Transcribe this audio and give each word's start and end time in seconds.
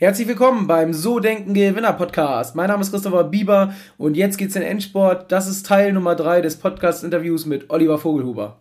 Herzlich 0.00 0.28
willkommen 0.28 0.66
beim 0.66 0.94
So 0.94 1.20
Denken 1.20 1.52
Gewinner 1.52 1.92
Podcast. 1.92 2.56
Mein 2.56 2.68
Name 2.68 2.80
ist 2.80 2.90
Christopher 2.90 3.24
Bieber 3.24 3.74
und 3.98 4.16
jetzt 4.16 4.38
geht's 4.38 4.56
in 4.56 4.62
Endsport. 4.62 5.30
Das 5.30 5.46
ist 5.46 5.66
Teil 5.66 5.92
Nummer 5.92 6.14
3 6.14 6.40
des 6.40 6.56
Podcast-Interviews 6.56 7.44
mit 7.44 7.68
Oliver 7.68 7.98
Vogelhuber. 7.98 8.56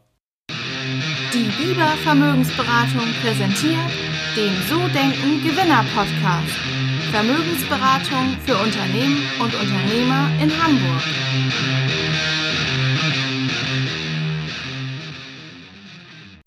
Die 1.34 1.50
Bieber 1.64 1.88
Vermögensberatung 2.04 3.08
präsentiert 3.22 3.90
den 4.36 4.52
So 4.68 4.80
Denken 4.90 5.42
Gewinner 5.42 5.86
Podcast. 5.96 6.60
Vermögensberatung 7.10 8.36
für 8.46 8.58
Unternehmen 8.58 9.24
und 9.40 9.56
Unternehmer 9.56 10.30
in 10.44 10.52
Hamburg. 10.52 11.89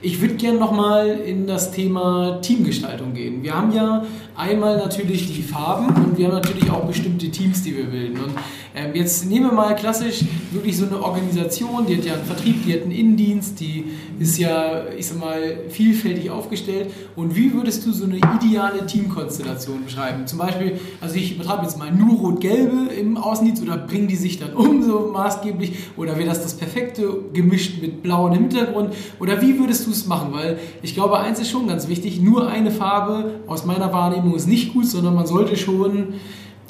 Ich 0.04 0.20
würde 0.20 0.34
gerne 0.34 0.58
nochmal 0.58 1.06
in 1.10 1.46
das 1.46 1.70
Thema 1.70 2.40
Teamgestaltung 2.42 3.14
gehen. 3.14 3.44
Wir 3.44 3.54
haben 3.54 3.72
ja 3.72 4.04
einmal 4.34 4.76
natürlich 4.76 5.32
die 5.32 5.42
Farben 5.42 5.94
und 5.94 6.18
wir 6.18 6.26
haben 6.26 6.34
natürlich 6.34 6.68
auch 6.72 6.84
bestimmte 6.86 7.30
Teams, 7.30 7.62
die 7.62 7.76
wir 7.76 7.84
bilden. 7.84 8.18
Und 8.18 8.32
ähm, 8.74 8.94
jetzt 8.94 9.26
nehmen 9.26 9.46
wir 9.46 9.52
mal 9.52 9.74
klassisch 9.74 10.24
wirklich 10.50 10.76
so 10.76 10.86
eine 10.86 11.02
Organisation, 11.02 11.86
die 11.86 11.96
hat 11.96 12.04
ja 12.04 12.14
einen 12.14 12.24
Vertrieb, 12.24 12.64
die 12.64 12.72
hat 12.72 12.82
einen 12.82 12.92
Innendienst, 12.92 13.60
die 13.60 13.84
ist 14.18 14.38
ja, 14.38 14.84
ich 14.96 15.08
sag 15.08 15.18
mal, 15.18 15.58
vielfältig 15.68 16.30
aufgestellt. 16.30 16.90
Und 17.14 17.36
wie 17.36 17.52
würdest 17.52 17.84
du 17.84 17.92
so 17.92 18.04
eine 18.04 18.16
ideale 18.16 18.86
Teamkonstellation 18.86 19.84
beschreiben? 19.84 20.26
Zum 20.26 20.38
Beispiel, 20.38 20.78
also 21.00 21.16
ich 21.16 21.36
betreibe 21.36 21.64
jetzt 21.64 21.78
mal 21.78 21.92
nur 21.92 22.16
Rot-Gelbe 22.18 22.92
im 22.94 23.16
Außendienst 23.16 23.62
oder 23.62 23.76
bringen 23.76 24.08
die 24.08 24.16
sich 24.16 24.38
dann 24.38 24.54
um 24.54 24.82
so 24.82 25.10
maßgeblich? 25.12 25.74
Oder 25.96 26.16
wäre 26.16 26.28
das 26.28 26.42
das 26.42 26.54
perfekte 26.54 27.08
gemischt 27.32 27.82
mit 27.82 28.02
blauem 28.02 28.32
Hintergrund? 28.32 28.94
Oder 29.20 29.42
wie 29.42 29.58
würdest 29.58 29.86
du 29.86 29.90
es 29.90 30.06
machen? 30.06 30.32
Weil 30.32 30.58
ich 30.82 30.94
glaube, 30.94 31.18
eins 31.18 31.40
ist 31.40 31.50
schon 31.50 31.66
ganz 31.66 31.88
wichtig, 31.88 32.20
nur 32.20 32.48
eine 32.48 32.70
Farbe 32.70 33.40
aus 33.46 33.66
meiner 33.66 33.92
Wahrnehmung 33.92 34.34
ist 34.34 34.48
nicht 34.48 34.72
gut, 34.72 34.86
sondern 34.86 35.14
man 35.14 35.26
sollte 35.26 35.56
schon, 35.56 36.14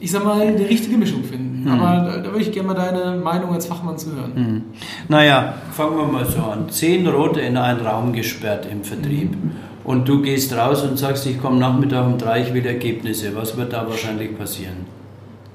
ich 0.02 0.10
sag 0.10 0.24
mal, 0.24 0.40
eine 0.40 0.68
richtige 0.68 0.98
Mischung 0.98 1.22
finden. 1.22 1.62
Mhm. 1.62 1.70
Aber 1.70 2.10
da, 2.10 2.16
da, 2.18 2.24
würde 2.24 2.40
ich 2.40 2.50
gerne 2.50 2.68
mal 2.68 2.74
deine 2.74 3.16
Meinung 3.16 3.54
als 3.54 3.66
Fachmann 3.66 3.96
zu 3.96 4.14
hören. 4.14 4.32
Mhm. 4.34 4.62
Naja, 5.08 5.54
fangen 5.70 5.96
wir 5.96 6.06
mal 6.06 6.24
so 6.24 6.42
an. 6.42 6.68
Zehn 6.68 7.06
Rote 7.06 7.40
in 7.40 7.56
einen 7.56 7.86
Raum 7.86 8.12
gesperrt 8.12 8.66
im 8.70 8.82
Vertrieb. 8.82 9.30
Mhm. 9.30 9.52
Und 9.84 10.08
du 10.08 10.22
gehst 10.22 10.52
raus 10.56 10.82
und 10.82 10.98
sagst, 10.98 11.26
ich 11.26 11.40
komme 11.40 11.58
Nachmittag 11.58 12.06
um 12.06 12.18
drei, 12.18 12.42
ich 12.42 12.52
will 12.52 12.66
Ergebnisse. 12.66 13.34
Was 13.34 13.56
wird 13.56 13.72
da 13.72 13.86
wahrscheinlich 13.88 14.36
passieren? 14.36 14.86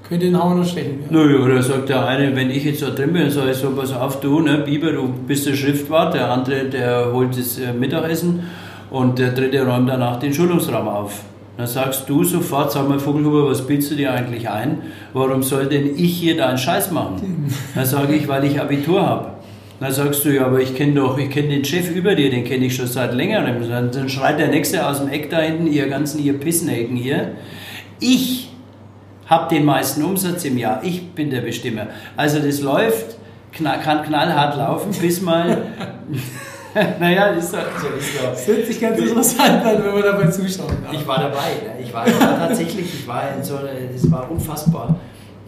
Könnte 0.08 0.26
den 0.26 0.42
Hauen 0.42 0.60
noch 0.60 0.66
stechen. 0.66 1.00
Ja. 1.10 1.18
Naja, 1.18 1.40
oder 1.40 1.62
sagt 1.62 1.90
der 1.90 2.06
eine, 2.06 2.34
wenn 2.34 2.50
ich 2.50 2.64
jetzt 2.64 2.82
da 2.82 2.90
drin 2.90 3.12
bin, 3.12 3.30
sage 3.30 3.52
ich 3.52 3.58
so, 3.58 3.72
pass 3.72 3.92
auf, 3.92 4.22
du, 4.22 4.40
ne, 4.40 4.60
Biber, 4.60 4.94
du 4.94 5.10
bist 5.28 5.46
der 5.46 5.56
Schriftwart, 5.56 6.14
der 6.14 6.32
andere, 6.32 6.66
der 6.66 7.12
holt 7.12 7.38
das 7.38 7.60
äh, 7.60 7.74
Mittagessen 7.74 8.44
und 8.90 9.20
der 9.20 9.32
dritte 9.32 9.66
räumt 9.66 9.90
danach 9.90 10.18
den 10.20 10.34
Schulungsraum 10.34 10.88
auf. 10.88 11.24
Dann 11.58 11.66
sagst 11.68 12.08
du 12.08 12.24
sofort, 12.24 12.72
sag 12.72 12.88
mal 12.88 13.00
Vogelhuber, 13.00 13.50
was 13.50 13.66
bildest 13.66 13.92
du 13.92 13.96
dir 13.96 14.14
eigentlich 14.14 14.48
ein? 14.48 14.84
Warum 15.14 15.42
soll 15.42 15.66
denn 15.66 15.98
ich 15.98 16.20
hier 16.20 16.38
deinen 16.38 16.60
Scheiß 16.60 16.92
machen? 16.92 17.52
Dann 17.74 17.86
sage 17.86 18.14
ich, 18.14 18.28
weil 18.28 18.44
ich 18.46 18.62
Abitur 18.62 19.02
habe. 19.02 19.32
Dann 19.80 19.92
sagst 19.92 20.24
du, 20.24 20.30
ja, 20.30 20.46
aber 20.46 20.60
ich 20.60 20.76
kenne 20.76 20.94
doch, 20.94 21.18
ich 21.18 21.30
kenne 21.32 21.50
den 21.50 21.66
Chef 21.66 21.90
über 21.92 22.14
dir, 22.16 22.30
den 22.30 22.44
kenne 22.44 22.66
ich 22.66 22.76
schon 22.76 22.88
seit 22.88 23.14
längerem. 23.14 23.68
Dann, 23.68 24.10
schreit 24.10 24.40
der 24.40 24.50
Nächste 24.50 24.88
aus 24.88 25.00
dem 25.00 25.10
Eck 25.10 25.32
da 25.32 25.40
hinten, 25.40 25.68
ihr 25.68 25.88
ganzen, 25.88 26.24
ihr 26.24 26.40
Pissnägen 26.40 26.96
hier. 26.96 27.34
Ich 28.00 28.50
habe 29.26 29.54
den 29.54 29.66
meisten 29.66 30.04
Umsatz 30.04 30.46
im 30.46 30.58
Jahr. 30.58 30.82
Ich 30.84 31.12
bin 31.12 31.32
der 31.32 31.42
Bestimmer. 31.42 31.88
Also 32.16 32.40
das 32.40 32.62
läuft, 32.62 33.18
kann 33.52 34.04
knallhart 34.04 34.58
laufen, 34.58 34.92
bis 35.02 35.22
mal... 35.22 35.64
naja, 37.00 37.28
ist 37.28 37.52
so, 37.52 37.58
so 37.58 37.88
ist 37.98 38.18
so. 38.18 38.26
Das 38.26 38.48
hört 38.48 38.66
sich 38.66 38.80
ganz 38.80 39.00
interessant 39.00 39.66
an, 39.66 39.84
wenn 39.84 39.94
man 39.94 40.04
dabei 40.04 40.28
zuschaut. 40.28 40.74
Ich 40.92 41.08
war 41.08 41.20
dabei. 41.20 41.38
Ne? 41.64 41.84
Ich, 41.84 41.94
war, 41.94 42.08
ich 42.08 42.20
war 42.20 42.38
tatsächlich, 42.38 42.94
ich 42.94 43.08
war 43.08 43.24
in 43.36 43.44
so, 43.44 43.56
das 43.58 44.12
war 44.12 44.30
unfassbar. 44.30 44.96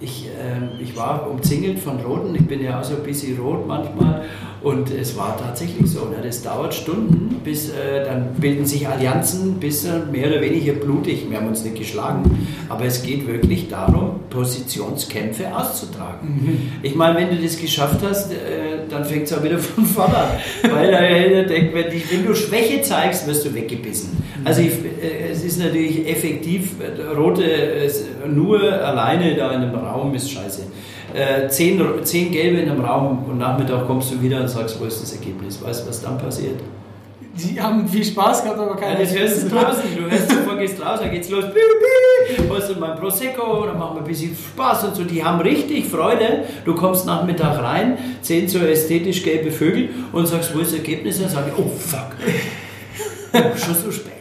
Ich, 0.01 0.27
äh, 0.27 0.81
ich 0.81 0.95
war 0.95 1.29
umzingelt 1.29 1.79
von 1.79 1.99
Roten, 1.99 2.33
ich 2.33 2.47
bin 2.47 2.63
ja 2.63 2.79
auch 2.79 2.83
so 2.83 2.95
ein 2.95 3.03
bisschen 3.03 3.37
rot 3.37 3.67
manchmal 3.67 4.23
und 4.61 4.91
es 4.91 5.17
war 5.17 5.37
tatsächlich 5.37 5.89
so, 5.89 6.05
ne? 6.05 6.17
das 6.21 6.41
dauert 6.41 6.73
Stunden, 6.73 7.39
bis 7.43 7.69
äh, 7.69 8.03
dann 8.05 8.33
bilden 8.35 8.65
sich 8.65 8.87
Allianzen, 8.87 9.55
bis 9.55 9.85
äh, 9.85 9.99
mehr 10.11 10.27
oder 10.29 10.41
weniger 10.41 10.73
blutig, 10.73 11.29
wir 11.29 11.37
haben 11.37 11.47
uns 11.47 11.63
nicht 11.63 11.77
geschlagen, 11.77 12.47
aber 12.67 12.85
es 12.85 13.03
geht 13.03 13.25
wirklich 13.25 13.69
darum, 13.69 14.21
Positionskämpfe 14.29 15.55
auszutragen. 15.55 16.27
Mhm. 16.27 16.71
Ich 16.81 16.95
meine, 16.95 17.17
wenn 17.17 17.29
du 17.29 17.41
das 17.41 17.58
geschafft 17.58 17.99
hast, 18.03 18.31
äh, 18.31 18.78
dann 18.89 19.05
fängt 19.05 19.23
es 19.23 19.33
auch 19.33 19.43
wieder 19.43 19.57
von 19.59 19.85
vorne 19.85 20.17
an, 20.17 20.29
weil 20.71 20.89
er 20.89 21.43
denkt, 21.43 21.73
wenn, 21.73 21.85
wenn, 21.85 22.25
du 22.25 22.35
Schwäche 22.35 22.81
zeigst, 22.81 23.27
wirst 23.27 23.45
du 23.45 23.53
weggebissen. 23.53 24.11
Mhm. 24.11 24.47
Also 24.47 24.61
ich, 24.61 24.73
äh, 24.73 25.31
es 25.31 25.43
ist 25.43 25.59
natürlich 25.59 26.07
effektiv, 26.07 26.73
äh, 26.79 27.15
Rote 27.15 27.43
nur 28.27 28.61
alleine 28.61 29.35
da 29.35 29.51
in 29.51 29.61
einem 29.61 29.75
Raum 29.75 30.13
ist 30.13 30.31
scheiße 30.31 30.63
äh, 31.13 31.47
zehn, 31.47 31.81
zehn 32.03 32.31
Gelbe 32.31 32.59
in 32.61 32.69
einem 32.69 32.81
Raum 32.81 33.25
und 33.27 33.37
Nachmittag 33.37 33.87
kommst 33.87 34.11
du 34.11 34.21
wieder 34.21 34.41
und 34.41 34.47
sagst, 34.47 34.79
wo 34.79 34.85
ist 34.85 35.01
das 35.01 35.13
Ergebnis? 35.13 35.61
Weißt 35.61 35.83
du, 35.83 35.89
was 35.89 36.01
dann 36.01 36.17
passiert? 36.17 36.59
Die 37.35 37.59
haben 37.59 37.87
viel 37.87 38.03
Spaß 38.03 38.43
gehabt, 38.43 38.59
aber 38.59 38.75
keine 38.75 38.93
ja, 38.93 38.99
Das 38.99 39.17
hörst 39.17 39.43
du 39.43 39.49
draußen. 39.49 39.83
Du 39.95 40.09
hörst, 40.09 40.31
du 40.31 40.57
gehst 40.57 40.85
raus, 40.85 40.99
dann 41.01 41.11
geht's 41.11 41.29
los. 41.29 41.45
Holst 42.49 42.69
du 42.69 42.79
mal 42.79 42.91
ein 42.91 42.99
Prosecco, 42.99 43.65
dann 43.65 43.77
machen 43.77 43.95
wir 43.95 44.01
ein 44.01 44.07
bisschen 44.07 44.35
Spaß 44.35 44.85
und 44.85 44.95
so. 44.95 45.03
Die 45.03 45.23
haben 45.23 45.39
richtig 45.41 45.85
Freude. 45.87 46.45
Du 46.65 46.75
kommst 46.75 47.05
Nachmittag 47.05 47.57
rein, 47.61 47.97
sehen 48.21 48.47
so 48.47 48.59
ästhetisch 48.59 49.23
gelbe 49.23 49.51
Vögel 49.51 49.89
und 50.11 50.27
sagst, 50.27 50.55
wo 50.55 50.59
ist 50.59 50.71
das 50.71 50.79
Ergebnis? 50.79 51.19
Dann 51.19 51.29
sage 51.29 51.51
ich, 51.53 51.63
oh 51.63 51.69
fuck. 51.69 52.15
Schon 53.57 53.75
so 53.75 53.91
spät 53.91 54.19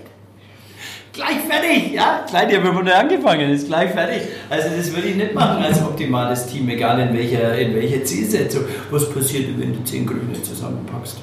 gleich 1.18 1.40
fertig, 1.48 1.92
ja, 1.92 2.24
gleich, 2.28 2.48
die 2.48 2.56
haben 2.56 2.86
wir 2.86 2.96
angefangen, 2.96 3.50
ist 3.50 3.66
gleich 3.66 3.90
fertig. 3.90 4.22
Also 4.48 4.68
das 4.76 4.94
würde 4.94 5.08
ich 5.08 5.16
nicht 5.16 5.34
machen 5.34 5.62
als 5.62 5.82
optimales 5.82 6.46
Team, 6.46 6.68
egal 6.68 7.00
in 7.00 7.16
welcher, 7.16 7.58
in 7.58 7.74
welcher 7.74 8.04
Zielsetzung. 8.04 8.64
Was 8.90 9.10
passiert, 9.10 9.58
wenn 9.58 9.72
du 9.72 9.82
zehn 9.84 10.06
Grüne 10.06 10.40
zusammenpackst? 10.40 11.18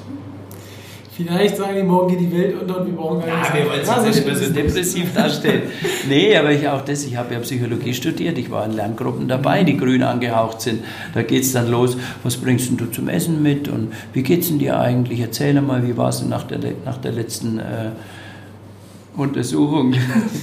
Vielleicht 1.16 1.56
sagen 1.56 1.76
die, 1.76 1.82
morgen 1.82 2.08
geht 2.08 2.20
die 2.20 2.30
Welt 2.30 2.60
unter 2.60 2.80
und 2.80 2.88
wir 2.88 2.94
brauchen 2.94 3.20
gar 3.20 3.38
nichts. 3.38 3.48
Ja, 3.48 3.54
wir 3.54 3.70
wollen 3.70 4.08
es 4.08 4.16
nicht 4.16 4.26
mehr 4.26 4.36
so 4.36 4.52
depressiv 4.52 5.14
darstellen. 5.14 5.62
nee, 6.08 6.36
aber 6.36 6.52
ich 6.52 6.68
auch 6.68 6.82
das, 6.82 7.04
ich 7.06 7.16
habe 7.16 7.32
ja 7.32 7.40
Psychologie 7.40 7.94
studiert, 7.94 8.36
ich 8.36 8.50
war 8.50 8.66
in 8.66 8.72
Lerngruppen 8.72 9.26
dabei, 9.26 9.64
die 9.64 9.78
grün 9.78 10.02
angehaucht 10.02 10.60
sind. 10.60 10.84
Da 11.14 11.22
geht 11.22 11.44
es 11.44 11.52
dann 11.52 11.70
los, 11.70 11.96
was 12.22 12.36
bringst 12.36 12.70
du 12.78 12.84
zum 12.86 13.08
Essen 13.08 13.42
mit 13.42 13.66
und 13.66 13.94
wie 14.12 14.22
geht 14.22 14.42
es 14.42 14.58
dir 14.58 14.78
eigentlich? 14.78 15.20
Erzähl 15.20 15.58
mal, 15.62 15.86
wie 15.86 15.96
war 15.96 16.10
es 16.10 16.22
nach 16.22 16.42
der, 16.42 16.58
nach 16.84 16.98
der 16.98 17.12
letzten... 17.12 17.60
Äh, 17.60 17.92
Untersuchung. 19.16 19.94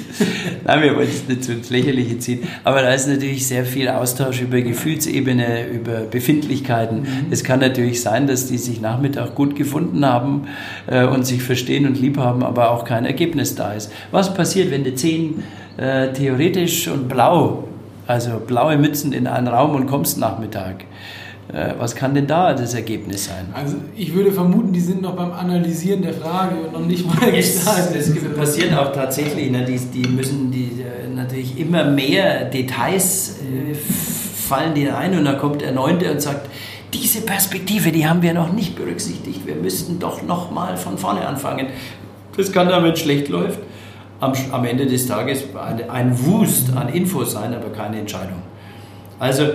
Nein, 0.65 0.81
wir 0.81 0.95
wollen 0.95 1.07
es 1.07 1.27
nicht 1.27 1.43
so 1.43 1.51
ins 1.51 1.69
Lächerliche 1.69 2.17
ziehen. 2.19 2.47
Aber 2.63 2.81
da 2.81 2.93
ist 2.93 3.07
natürlich 3.07 3.47
sehr 3.47 3.65
viel 3.65 3.87
Austausch 3.89 4.41
über 4.41 4.61
Gefühlsebene, 4.61 5.67
über 5.67 6.01
Befindlichkeiten. 6.01 7.01
Mhm. 7.01 7.07
Es 7.31 7.43
kann 7.43 7.59
natürlich 7.59 8.01
sein, 8.01 8.27
dass 8.27 8.47
die 8.47 8.57
sich 8.57 8.81
Nachmittag 8.81 9.35
gut 9.35 9.55
gefunden 9.55 10.05
haben 10.05 10.47
äh, 10.87 11.05
und 11.05 11.25
sich 11.25 11.43
verstehen 11.43 11.85
und 11.85 11.99
lieb 11.99 12.17
haben, 12.17 12.43
aber 12.43 12.71
auch 12.71 12.85
kein 12.85 13.05
Ergebnis 13.05 13.55
da 13.55 13.73
ist. 13.73 13.91
Was 14.11 14.33
passiert, 14.33 14.71
wenn 14.71 14.83
du 14.83 14.95
zehn 14.95 15.43
äh, 15.77 16.11
theoretisch 16.13 16.87
und 16.87 17.07
blau, 17.07 17.67
also 18.07 18.41
blaue 18.45 18.77
Mützen 18.77 19.13
in 19.13 19.27
einen 19.27 19.47
Raum 19.47 19.75
und 19.75 19.87
kommst 19.87 20.17
Nachmittag? 20.17 20.85
Äh, 21.51 21.73
was 21.77 21.93
kann 21.93 22.13
denn 22.13 22.25
da 22.25 22.53
das 22.53 22.73
Ergebnis 22.73 23.25
sein? 23.25 23.47
Also 23.53 23.75
ich 23.95 24.13
würde 24.13 24.31
vermuten, 24.31 24.71
die 24.71 24.79
sind 24.79 25.01
noch 25.01 25.15
beim 25.15 25.31
Analysieren 25.31 26.01
der 26.01 26.13
Frage 26.13 26.55
und 26.55 26.73
noch 26.73 26.85
nicht 26.85 27.05
mal 27.05 27.31
gestartet. 27.31 27.95
Das 27.95 28.37
passiert 28.37 28.77
auch 28.77 28.93
tatsächlich. 28.93 29.51
Ne? 29.51 29.65
Die, 29.65 29.77
die 29.77 30.07
müssen 30.07 30.51
die, 30.51 30.81
äh, 30.81 31.13
natürlich 31.13 31.59
immer 31.59 31.83
mehr 31.83 32.45
Details 32.45 33.39
äh, 33.41 33.73
fallen 33.75 34.73
denen 34.73 34.93
ein 34.93 35.17
und 35.17 35.25
dann 35.25 35.37
kommt 35.37 35.61
der 35.61 35.71
Neunte 35.71 36.11
und 36.11 36.21
sagt, 36.21 36.49
diese 36.93 37.21
Perspektive, 37.21 37.91
die 37.91 38.07
haben 38.07 38.21
wir 38.21 38.33
noch 38.33 38.53
nicht 38.53 38.75
berücksichtigt. 38.75 39.45
Wir 39.45 39.55
müssten 39.55 39.99
doch 39.99 40.21
noch 40.21 40.51
mal 40.51 40.77
von 40.77 40.97
vorne 40.97 41.27
anfangen. 41.27 41.67
Das 42.37 42.51
kann 42.51 42.69
dann, 42.69 42.83
wenn 42.83 42.93
es 42.93 42.99
schlecht 42.99 43.29
läuft, 43.29 43.59
am, 44.19 44.33
am 44.51 44.65
Ende 44.65 44.85
des 44.85 45.07
Tages 45.07 45.43
ein, 45.55 45.89
ein 45.89 46.25
Wust 46.25 46.75
an 46.75 46.89
Infos 46.89 47.33
sein, 47.33 47.53
aber 47.53 47.69
keine 47.69 47.99
Entscheidung. 47.99 48.41
Also 49.19 49.47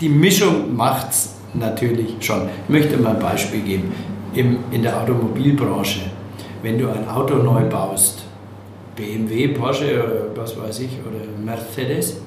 die 0.00 0.08
Mischung 0.08 0.74
macht 0.74 1.10
es 1.10 1.34
natürlich 1.54 2.16
schon. 2.20 2.48
Ich 2.64 2.68
möchte 2.68 2.96
mal 2.96 3.14
ein 3.14 3.20
Beispiel 3.20 3.60
geben. 3.60 3.92
Im, 4.34 4.58
in 4.70 4.82
der 4.82 5.00
Automobilbranche, 5.00 6.02
wenn 6.62 6.78
du 6.78 6.88
ein 6.88 7.08
Auto 7.08 7.34
neu 7.36 7.62
baust, 7.68 8.24
BMW, 8.94 9.48
Porsche 9.48 10.04
oder 10.04 10.40
was 10.40 10.56
weiß 10.56 10.80
ich, 10.80 10.90
oder 11.04 11.24
Mercedes, 11.44 12.20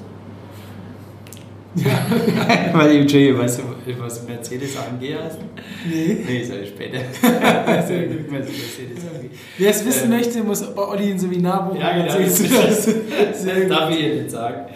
ja. 1.76 2.06
Weil 2.72 2.98
Entschuldigung, 2.98 3.40
weißt 3.40 3.60
du, 3.60 4.00
was 4.00 4.26
Mercedes 4.26 4.76
AMG 4.76 5.14
heißt? 5.16 5.38
Nee. 5.88 6.24
Nee, 6.24 6.44
sag 6.44 6.62
ich 6.62 6.68
später. 6.68 6.98
Wer 9.58 9.70
es 9.70 9.84
wissen 9.84 10.04
ähm, 10.04 10.18
möchte, 10.18 10.42
muss 10.42 10.62
bei 10.72 10.82
Olli 10.82 11.10
ein 11.10 11.18
Seminar 11.18 11.68
buchen. 11.68 11.80
Ja, 11.80 11.96
genau. 11.96 12.16
Das, 12.16 12.42
das, 12.48 12.86
das 12.86 13.68
darf 13.68 13.90
ich 13.90 13.96
dir 13.96 14.14
nicht 14.14 14.30
sagen. 14.30 14.66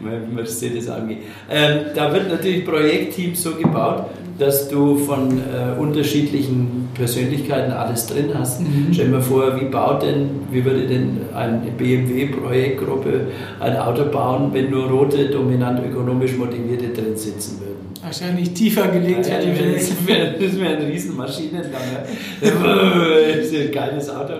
Wie 0.00 0.34
Mercedes 0.34 0.88
angeht. 0.88 1.18
Ähm, 1.50 1.86
da 1.94 2.12
wird 2.12 2.28
natürlich 2.28 2.64
Projektteams 2.64 3.42
so 3.42 3.52
gebaut, 3.54 4.06
dass 4.38 4.68
du 4.68 4.96
von 4.96 5.38
äh, 5.38 5.78
unterschiedlichen 5.80 6.88
Persönlichkeiten 6.94 7.72
alles 7.72 8.06
drin 8.06 8.30
hast. 8.34 8.60
Mhm. 8.60 8.88
Stell 8.92 9.06
dir 9.06 9.12
mal 9.12 9.22
vor, 9.22 9.58
wie 9.60 9.66
baut 9.66 10.02
denn, 10.02 10.28
wie 10.50 10.64
würde 10.64 10.86
denn 10.86 11.20
eine 11.34 11.70
BMW-Projektgruppe 11.76 13.28
ein 13.60 13.76
Auto 13.76 14.04
bauen, 14.06 14.50
wenn 14.52 14.70
nur 14.70 14.88
rote, 14.90 15.26
dominant 15.26 15.80
ökonomisch 15.84 16.36
motivierte 16.36 16.88
drin 16.88 17.16
sitzen 17.16 17.60
würden? 17.60 17.76
Wahrscheinlich 18.02 18.52
tiefer 18.52 18.88
gelegt 18.88 19.26
ja, 19.26 19.40
ich 19.40 19.46
das 19.74 20.06
wäre 20.06 20.38
wär 20.38 20.78
ein 20.78 20.84
riesen 20.84 21.16
Maschinenlanger. 21.16 22.04
das 22.40 23.46
ist 23.46 23.54
ein 23.54 23.72
geiles 23.72 24.10
Auto. 24.10 24.34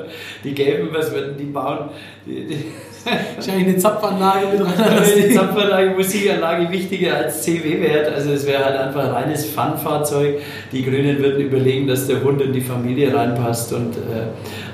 Die 0.44 0.54
Gelben, 0.54 0.88
was 0.92 1.12
würden 1.12 1.36
die 1.36 1.44
bauen? 1.44 1.88
Die, 2.26 2.46
die 2.46 2.64
Wahrscheinlich 3.36 3.68
eine 3.68 3.76
Zapfanlage 3.76 4.46
mit 4.52 4.60
rein. 4.60 4.74
Eine 4.78 5.34
Zapfanlage, 5.34 5.90
Musikanlage 5.90 6.70
wichtiger 6.70 7.16
als 7.16 7.42
CW-Wert. 7.42 8.12
Also 8.12 8.32
es 8.32 8.46
wäre 8.46 8.64
halt 8.64 8.76
einfach 8.76 9.04
ein 9.04 9.10
reines 9.10 9.46
Fun-Fahrzeug. 9.46 10.40
Die 10.72 10.84
Grünen 10.84 11.18
würden 11.18 11.40
überlegen, 11.40 11.86
dass 11.86 12.06
der 12.06 12.22
Hund 12.22 12.40
in 12.42 12.52
die 12.52 12.60
Familie 12.60 13.14
reinpasst. 13.14 13.72
Und 13.72 13.96
äh, 13.96 14.26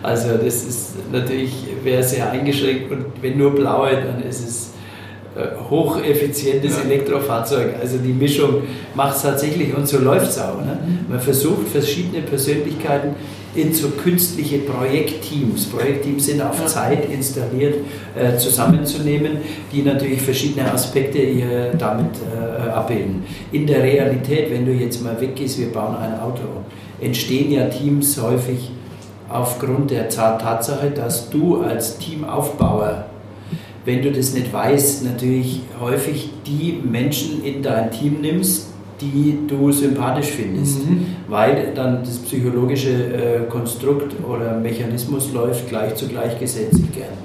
also 0.02 0.31
das 0.43 0.64
ist 0.64 0.94
natürlich, 1.12 1.52
wäre 1.84 2.02
sehr 2.02 2.31
eingeschränkt. 2.31 2.90
Und 2.90 3.06
wenn 3.20 3.37
nur 3.37 3.55
blaue, 3.55 3.90
dann 3.90 4.23
ist 4.26 4.49
es 4.49 4.73
äh, 5.37 5.49
hocheffizientes 5.70 6.79
ja. 6.79 6.84
Elektrofahrzeug. 6.84 7.75
Also 7.81 7.99
die 7.99 8.12
Mischung 8.12 8.62
macht 8.94 9.17
es 9.17 9.23
tatsächlich 9.23 9.75
und 9.76 9.87
so 9.87 9.99
läuft 9.99 10.29
es 10.29 10.38
auch. 10.38 10.58
Ne? 10.58 10.79
Mhm. 10.84 11.06
Man 11.11 11.20
versucht 11.20 11.69
verschiedene 11.69 12.23
Persönlichkeiten 12.23 13.14
in 13.55 13.73
so 13.73 13.89
künstliche 13.91 14.59
Projektteams, 14.59 15.67
Projektteams 15.67 16.27
sind 16.27 16.41
auf. 16.41 16.65
Zeit 16.67 17.11
installiert, 17.11 17.77
äh, 18.15 18.37
zusammenzunehmen, 18.39 19.39
die 19.73 19.83
natürlich 19.83 20.23
verschiedene 20.23 20.73
Aspekte 20.73 21.19
hier 21.19 21.73
damit 21.79 22.11
äh, 22.17 22.71
abbilden. 22.71 23.25
In 23.51 23.67
der 23.67 23.83
Realität, 23.83 24.51
wenn 24.51 24.65
du 24.65 24.73
jetzt 24.73 25.03
mal 25.03 25.21
weggehst, 25.21 25.59
wir 25.59 25.73
bauen 25.73 25.97
ein 25.97 26.19
Auto, 26.21 26.43
entstehen 27.01 27.53
ja 27.53 27.67
Teams 27.67 28.21
häufig 28.21 28.71
aufgrund 29.29 29.91
der 29.91 30.09
Tatsache, 30.09 30.91
dass 30.91 31.29
du 31.31 31.63
als 31.63 31.99
Teamaufbauer 31.99 33.07
wenn 33.85 34.03
du 34.03 34.13
das 34.13 34.33
nicht 34.33 34.53
weißt, 34.53 35.05
natürlich 35.05 35.61
häufig 35.81 36.31
die 36.47 36.81
Menschen 36.85 37.45
in 37.45 37.63
dein 37.63 37.91
Team 37.91 38.21
nimmst, 38.21 38.72
die 39.03 39.39
du 39.49 39.73
sympathisch 39.73 40.31
findest, 40.31 40.89
mhm. 40.89 41.07
weil 41.29 41.73
dann 41.75 42.03
das 42.05 42.19
psychologische 42.19 42.91
äh, 42.91 43.41
Konstrukt 43.49 44.15
oder 44.29 44.59
Mechanismus 44.59 45.33
läuft 45.33 45.69
gleich 45.69 45.95
zu 45.95 46.07
gleich 46.09 46.39
gesetzt 46.39 46.81
gern. 46.95 47.23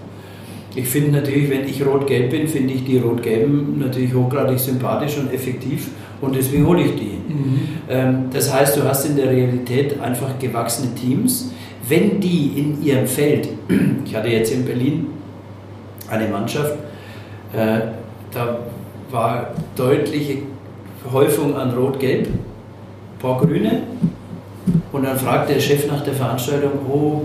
Ich 0.76 0.88
finde 0.88 1.12
natürlich, 1.12 1.50
wenn 1.50 1.68
ich 1.68 1.84
rot-gelb 1.86 2.30
bin, 2.30 2.48
finde 2.48 2.74
ich 2.74 2.86
die 2.86 3.00
rot-gelben 3.00 3.80
natürlich 3.80 4.14
hochgradig 4.14 4.60
sympathisch 4.60 5.18
und 5.18 5.34
effektiv 5.34 5.90
und 6.22 6.36
deswegen 6.36 6.68
hole 6.68 6.82
ich 6.82 6.96
die. 6.96 7.18
Mhm. 7.34 7.60
Ähm, 7.90 8.16
das 8.32 8.54
heißt, 8.54 8.78
du 8.78 8.84
hast 8.84 9.06
in 9.06 9.16
der 9.16 9.30
Realität 9.30 10.00
einfach 10.00 10.38
gewachsene 10.40 10.94
Teams. 10.96 11.52
Wenn 11.88 12.20
die 12.20 12.54
in 12.58 12.84
ihrem 12.84 13.08
Feld, 13.08 13.50
ich 14.06 14.16
hatte 14.16 14.28
jetzt 14.28 14.52
in 14.52 14.66
Berlin 14.66 15.08
eine 16.10 16.28
Mannschaft, 16.28 16.74
äh, 17.54 17.80
da 18.32 18.60
war 19.10 19.54
deutliche 19.76 20.40
Häufung 21.12 21.56
an 21.56 21.74
Rot-Gelb, 21.74 22.28
ein 22.28 23.20
paar 23.20 23.40
Grüne. 23.40 23.82
Und 24.92 25.04
dann 25.04 25.18
fragt 25.18 25.50
der 25.50 25.60
Chef 25.60 25.88
nach 25.88 26.02
der 26.02 26.14
Veranstaltung, 26.14 26.72
oh, 26.90 27.22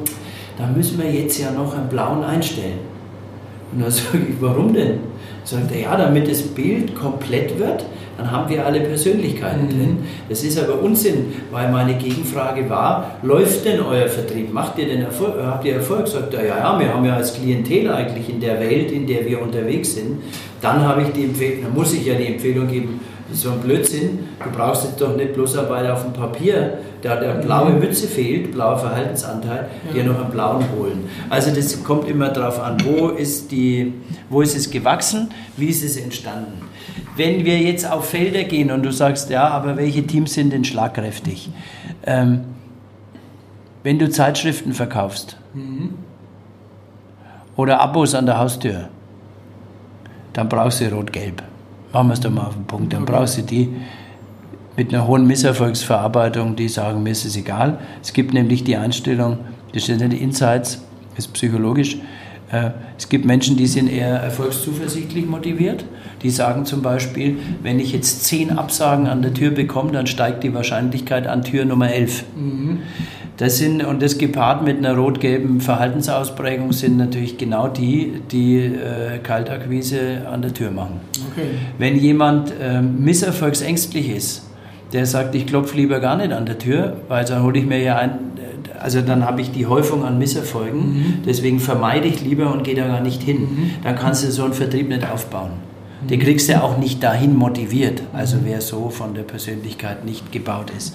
da 0.58 0.66
müssen 0.66 1.00
wir 1.02 1.10
jetzt 1.10 1.38
ja 1.38 1.50
noch 1.50 1.76
einen 1.76 1.88
blauen 1.88 2.22
einstellen. 2.22 2.78
Und 3.72 3.82
dann 3.82 3.90
sage 3.90 4.18
ich, 4.28 4.34
warum 4.40 4.72
denn? 4.72 5.00
Sagt 5.44 5.72
er, 5.72 5.80
ja, 5.80 5.96
damit 5.96 6.30
das 6.30 6.42
Bild 6.42 6.94
komplett 6.94 7.58
wird, 7.58 7.84
dann 8.16 8.30
haben 8.30 8.48
wir 8.48 8.64
alle 8.64 8.80
Persönlichkeiten 8.80 9.64
mhm. 9.64 9.70
drin. 9.70 9.98
Das 10.28 10.44
ist 10.44 10.58
aber 10.62 10.80
Unsinn, 10.80 11.32
weil 11.50 11.70
meine 11.72 11.94
Gegenfrage 11.94 12.68
war, 12.68 13.16
läuft 13.22 13.64
denn 13.64 13.80
euer 13.80 14.06
Vertrieb? 14.06 14.52
Macht 14.52 14.78
ihr 14.78 14.86
denn 14.86 15.02
Erfolg? 15.02 15.34
Habt 15.42 15.64
ihr 15.64 15.74
Erfolg? 15.74 16.06
Sagt 16.06 16.34
er, 16.34 16.46
ja, 16.46 16.58
ja, 16.58 16.78
wir 16.78 16.92
haben 16.92 17.04
ja 17.04 17.16
als 17.16 17.34
Klientel 17.34 17.90
eigentlich 17.90 18.28
in 18.28 18.40
der 18.40 18.60
Welt, 18.60 18.92
in 18.92 19.06
der 19.06 19.26
wir 19.26 19.42
unterwegs 19.42 19.94
sind. 19.94 20.18
Dann 20.60 20.80
habe 20.82 21.02
ich 21.02 21.08
die 21.08 21.24
Empfehlung, 21.24 21.62
dann 21.64 21.74
muss 21.74 21.92
ich 21.94 22.06
ja 22.06 22.14
die 22.14 22.26
Empfehlung 22.26 22.68
geben, 22.68 23.00
so 23.32 23.50
ein 23.50 23.60
Blödsinn, 23.60 24.20
du 24.42 24.50
brauchst 24.50 24.84
jetzt 24.84 25.00
doch 25.00 25.16
nicht 25.16 25.34
bloß 25.34 25.56
Arbeit 25.58 25.90
auf 25.90 26.02
dem 26.02 26.12
Papier, 26.12 26.78
da 27.02 27.16
der 27.16 27.34
blaue 27.34 27.70
mhm. 27.70 27.80
Mütze 27.80 28.06
fehlt, 28.06 28.52
blauer 28.52 28.78
Verhaltensanteil, 28.78 29.68
ja. 29.88 29.92
dir 29.92 30.04
noch 30.04 30.20
einen 30.20 30.30
blauen 30.30 30.64
holen. 30.76 31.08
Also 31.30 31.54
das 31.54 31.82
kommt 31.82 32.08
immer 32.08 32.28
darauf 32.28 32.60
an, 32.60 32.76
wo 32.84 33.08
ist, 33.08 33.50
die, 33.50 33.94
wo 34.28 34.42
ist 34.42 34.56
es 34.56 34.70
gewachsen, 34.70 35.30
wie 35.56 35.66
ist 35.66 35.82
es 35.82 35.96
entstanden. 35.96 36.62
Wenn 37.16 37.44
wir 37.44 37.58
jetzt 37.58 37.90
auf 37.90 38.08
Felder 38.08 38.44
gehen 38.44 38.70
und 38.70 38.82
du 38.82 38.92
sagst, 38.92 39.30
ja, 39.30 39.48
aber 39.48 39.76
welche 39.76 40.06
Teams 40.06 40.34
sind 40.34 40.52
denn 40.52 40.64
schlagkräftig? 40.64 41.50
Ähm, 42.04 42.44
wenn 43.82 43.98
du 43.98 44.08
Zeitschriften 44.08 44.72
verkaufst 44.72 45.36
mhm. 45.54 45.94
oder 47.56 47.80
Abos 47.80 48.14
an 48.14 48.26
der 48.26 48.38
Haustür, 48.38 48.88
dann 50.32 50.48
brauchst 50.48 50.80
du 50.80 50.90
Rot-Gelb. 50.90 51.42
Machen 51.92 52.08
wir 52.08 52.14
es 52.14 52.20
doch 52.20 52.30
mal 52.30 52.46
auf 52.46 52.54
den 52.54 52.64
Punkt. 52.64 52.92
Dann 52.92 53.02
okay. 53.02 53.12
brauchst 53.12 53.38
du 53.38 53.42
die 53.42 53.68
mit 54.76 54.92
einer 54.92 55.06
hohen 55.06 55.26
Misserfolgsverarbeitung, 55.26 56.56
die 56.56 56.68
sagen, 56.68 57.02
mir 57.02 57.10
ist 57.10 57.24
es 57.24 57.36
egal. 57.36 57.78
Es 58.02 58.12
gibt 58.12 58.32
nämlich 58.32 58.64
die 58.64 58.76
Einstellung, 58.76 59.38
das 59.74 59.86
sind 59.86 60.00
die 60.12 60.16
Insights, 60.16 60.82
ist 61.16 61.32
psychologisch. 61.34 61.98
Äh, 62.50 62.70
es 62.96 63.08
gibt 63.08 63.24
Menschen, 63.24 63.56
die 63.56 63.66
sind 63.66 63.88
eher 63.88 64.16
erfolgszuversichtlich 64.20 65.26
motiviert. 65.26 65.84
Die 66.22 66.30
sagen 66.30 66.64
zum 66.64 66.82
Beispiel, 66.82 67.38
wenn 67.62 67.80
ich 67.80 67.92
jetzt 67.92 68.24
zehn 68.24 68.50
Absagen 68.56 69.06
an 69.06 69.22
der 69.22 69.34
Tür 69.34 69.50
bekomme, 69.50 69.92
dann 69.92 70.06
steigt 70.06 70.44
die 70.44 70.54
Wahrscheinlichkeit 70.54 71.26
an 71.26 71.42
Tür 71.42 71.64
Nummer 71.64 71.90
11. 71.90 72.24
Mhm. 72.36 72.78
Das 73.38 73.58
sind, 73.58 73.84
und 73.84 74.02
das 74.02 74.18
gepaart 74.18 74.62
mit 74.62 74.78
einer 74.78 74.94
rot-gelben 74.94 75.60
Verhaltensausprägung 75.60 76.72
sind 76.72 76.98
natürlich 76.98 77.38
genau 77.38 77.66
die, 77.66 78.20
die 78.30 78.58
äh, 78.58 79.18
Kaltakquise 79.22 80.22
an 80.30 80.42
der 80.42 80.52
Tür 80.52 80.70
machen. 80.70 81.00
Okay. 81.32 81.46
Wenn 81.78 81.96
jemand 81.96 82.52
äh, 82.60 82.82
misserfolgsängstlich 82.82 84.10
ist, 84.10 84.48
der 84.92 85.06
sagt, 85.06 85.34
ich 85.34 85.46
klopfe 85.46 85.76
lieber 85.76 86.00
gar 86.00 86.16
nicht 86.16 86.32
an 86.32 86.44
der 86.44 86.58
Tür, 86.58 86.98
weil 87.08 87.24
dann 87.24 87.42
hole 87.42 87.58
ich 87.58 87.66
mir 87.66 87.82
ja 87.82 87.96
ein, 87.96 88.18
also 88.78 89.00
dann 89.00 89.24
habe 89.24 89.40
ich 89.40 89.50
die 89.50 89.66
Häufung 89.66 90.04
an 90.04 90.18
Misserfolgen, 90.18 90.80
mhm. 90.80 91.14
deswegen 91.26 91.60
vermeide 91.60 92.08
ich 92.08 92.22
lieber 92.22 92.52
und 92.52 92.64
gehe 92.64 92.74
da 92.74 92.86
gar 92.86 93.00
nicht 93.00 93.22
hin. 93.22 93.40
Mhm. 93.40 93.70
Dann 93.82 93.96
kannst 93.96 94.24
du 94.24 94.30
so 94.30 94.44
einen 94.44 94.52
Vertrieb 94.52 94.88
nicht 94.88 95.10
aufbauen. 95.10 95.52
Den 96.08 96.20
kriegst 96.20 96.48
du 96.48 96.62
auch 96.62 96.78
nicht 96.78 97.02
dahin 97.02 97.36
motiviert, 97.36 98.02
also 98.12 98.38
wer 98.44 98.60
so 98.60 98.90
von 98.90 99.14
der 99.14 99.22
Persönlichkeit 99.22 100.04
nicht 100.04 100.32
gebaut 100.32 100.70
ist. 100.76 100.94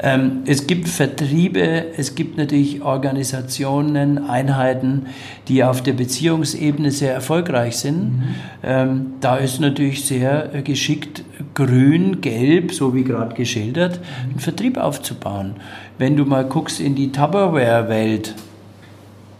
Ähm, 0.00 0.42
es 0.46 0.66
gibt 0.66 0.88
Vertriebe, 0.88 1.86
es 1.96 2.14
gibt 2.14 2.38
natürlich 2.38 2.82
Organisationen, 2.82 4.28
Einheiten, 4.28 5.06
die 5.48 5.64
auf 5.64 5.82
der 5.82 5.92
Beziehungsebene 5.92 6.90
sehr 6.90 7.12
erfolgreich 7.12 7.76
sind. 7.76 8.18
Mhm. 8.18 8.22
Ähm, 8.62 9.06
da 9.20 9.36
ist 9.36 9.60
natürlich 9.60 10.04
sehr 10.04 10.62
geschickt 10.62 11.24
grün, 11.54 12.20
gelb, 12.20 12.72
so 12.72 12.94
wie 12.94 13.04
gerade 13.04 13.34
geschildert, 13.34 14.00
einen 14.28 14.38
Vertrieb 14.38 14.76
aufzubauen. 14.78 15.56
Wenn 15.98 16.16
du 16.16 16.24
mal 16.24 16.44
guckst 16.44 16.80
in 16.80 16.94
die 16.94 17.12
Tupperware-Welt, 17.12 18.34